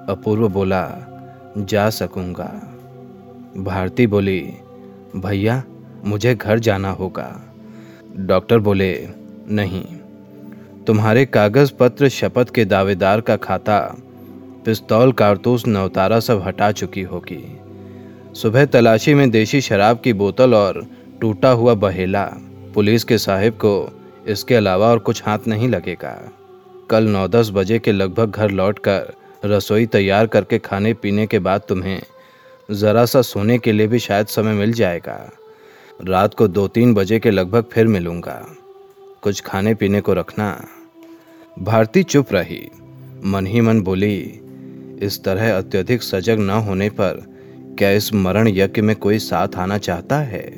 अपूर्व 0.09 0.49
बोला, 0.49 0.91
जा 1.59 1.91
सकूँगा। 1.91 2.61
भारती 3.57 4.07
बोली, 4.07 4.55
भैया, 5.17 5.63
मुझे 6.05 6.35
घर 6.35 6.59
जाना 6.59 6.91
होगा। 6.91 7.44
डॉक्टर 8.17 8.59
बोले, 8.59 9.09
नहीं। 9.51 9.85
तुम्हारे 10.87 11.27
कागज़ 11.27 11.73
पत्र 11.81 12.09
शपथ 12.09 12.51
के 12.55 12.65
दावेदार 12.65 13.21
का 13.21 13.37
खाता, 13.37 13.97
पिस्तौल, 14.65 15.13
कारतूस 15.13 15.67
नवतारा 15.67 16.21
सब 16.21 16.43
हटा 16.43 16.73
चुकी 16.73 17.03
होगी। 17.03 17.59
सुबह 18.35 18.65
तलाशी 18.65 19.15
में 19.15 19.31
देशी 19.31 19.61
शराब 19.61 20.01
की 20.01 20.13
बोतल 20.13 20.55
और 20.55 20.87
टूटा 21.21 21.51
हुआ 21.51 21.75
बहेला, 21.75 22.25
पुलिस 22.75 23.05
के 23.05 23.19
साहिब 23.19 23.55
को 23.55 24.01
इसके 24.29 24.55
अलावा 24.55 24.87
और 24.87 24.99
कुछ 24.99 25.23
हाथ 25.27 25.39
नहीं 25.49 25.69
लगेगा। 25.69 26.33
कल 26.91 27.05
नौ 27.05 27.29
दस 27.29 27.51
बजे 27.51 27.79
के 27.79 27.93
लगभग 27.93 28.31
घर 28.31 28.51
लौटकर 28.51 29.15
रसोई 29.45 29.87
तैयार 29.87 30.27
करके 30.27 30.59
खाने 30.59 30.95
पीने 30.95 31.27
के 31.27 31.39
बाद 31.39 31.63
तुम्हें 31.69 32.03
ज़रा 32.71 33.05
सा 33.05 33.23
सोने 33.23 33.59
के 33.59 33.73
लिए 33.73 33.87
भी 33.87 33.99
शायद 33.99 34.27
समय 34.27 34.53
मिल 34.53 34.73
जाएगा। 34.73 35.33
रात 36.03 36.35
को 36.35 36.49
दो 36.49 36.69
तीन 36.69 36.95
बजे 36.95 37.19
के 37.19 37.31
लगभग 37.31 37.65
फिर 37.73 37.87
मिलूँगा। 37.87 38.57
कुछ 39.23 39.41
खाने 39.41 39.75
पीने 39.75 40.01
को 40.01 40.15
रखना। 40.15 40.65
भारती 41.59 42.03
चुप 42.03 42.27
रही। 42.33 42.71
मन 43.25 43.47
ही 43.47 43.61
मन 43.61 43.81
बोली, 43.81 44.41
इस 45.03 45.25
तरह 45.25 45.59
अत्यधिक 45.59 46.03
सजग 46.03 46.39
न 46.39 46.51
होने 46.51 46.91
पर 46.91 47.35
क्या 47.79 47.91
इस 47.91 48.15
मरण 48.15 48.49
यज्ञ 48.49 48.83
में 48.83 48.97
कोई 48.97 49.19
साथ 49.19 49.49
आना 49.57 49.79
चाहता 49.79 50.19
है? 50.19 50.51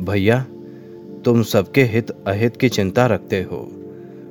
भैया, 0.00 0.46
तुम 1.24 1.42
सबके 1.42 1.82
हित 1.82 2.10
अहित 2.10 2.56
की 2.56 2.68
चिंता 2.68 3.06
रखते 3.06 3.42
हो। 3.42 3.68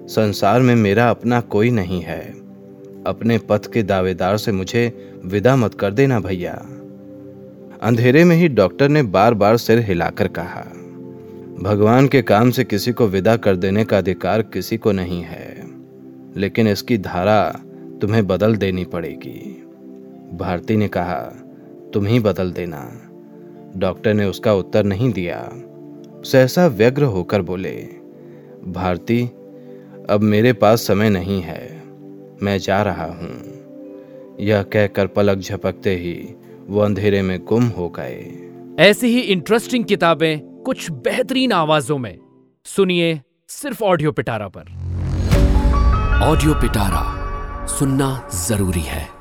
संसार 0.06 0.62
में 0.62 0.76
मेरा 0.76 1.10
अपना 1.10 1.42
कोई 1.42 1.72
नहीं 1.72 2.02
है। 2.02 2.22
अपने 3.08 3.38
पथ 3.38 3.74
के 3.74 3.84
दावेदार 3.84 4.38
से 4.38 4.52
मुझे 4.52 5.12
विदा 5.26 5.56
मत 5.56 5.74
कर 5.74 5.92
देना, 5.92 6.20
भैया। 6.20 6.66
अंधेरे 7.82 8.24
में 8.24 8.36
ही 8.36 8.48
डॉक्टर 8.48 8.90
ने 8.90 9.02
बार 9.04 9.34
बार 9.34 9.58
सिर 9.58 9.80
हिलाकर 9.80 10.28
कहा, 10.28 10.62
भगवान 11.64 12.08
के 12.08 12.22
काम 12.22 12.50
से 12.52 12.64
किसी 12.64 12.92
को 12.92 13.08
विदा 13.08 13.36
कर 13.38 13.56
देने 13.56 13.86
का 13.86 13.98
अधिकार 13.98 14.42
किसी 14.42 14.78
को 14.78 14.92
नहीं 14.92 15.22
है, 15.22 15.68
लेकिन 16.38 16.68
इसकी 16.68 16.98
धारा 16.98 17.52
तुम्हें 18.02 18.28
बदल 18.28 18.56
देनी 18.56 18.86
पड़ेगी। 18.86 19.64
भारती 20.34 20.78
ने 20.78 20.88
कहा, 20.88 21.22
तुम 21.94 22.06
ही 22.06 22.20
बदल 22.20 22.52
देना। 22.52 23.02
डॉक्टर 23.76 24.14
ने 24.14 24.26
उसका 24.26 24.54
उत्तर 24.54 24.84
नहीं 24.84 25.12
दिया। 25.14 25.50
सहसा 26.26 26.68
व्यग्र 26.68 27.04
होकर 27.04 27.42
बोले, 27.42 27.76
भारती, 28.68 29.26
अब 30.10 30.20
मेरे 30.22 30.54
पास 30.54 30.82
समय 30.82 31.10
नहीं 31.10 31.42
है, 31.42 31.84
मैं 32.44 32.58
जा 32.58 32.82
रहा 32.82 33.06
हूँ। 33.06 33.44
यह 34.40 34.64
कहकर 34.64 35.08
पलक 35.08 35.38
झपकते 35.38 35.96
ही 35.96 36.36
वो 36.70 36.80
अंधेरे 36.80 37.22
में 37.22 37.46
गुम 37.46 37.64
हो 37.68 37.90
गए। 37.90 38.50
ऐसी 38.80 39.08
ही 39.08 39.20
इंटरेस्टिंग 39.20 39.86
किताबें 39.86 40.40
कुछ 40.66 40.92
बेहतरीन 40.92 41.52
आवाजों 41.52 41.98
में। 41.98 42.20
सुनिए 42.66 43.22
सिर्फ़ 43.48 43.84
ऑडियो 43.84 44.12
पिटारा 44.12 44.48
पर। 44.48 44.62
ऑडियो 46.24 46.54
पिटारा 46.54 47.66
सुनना 47.66 48.30
ज़रूरी 48.34 48.82
है। 48.82 49.19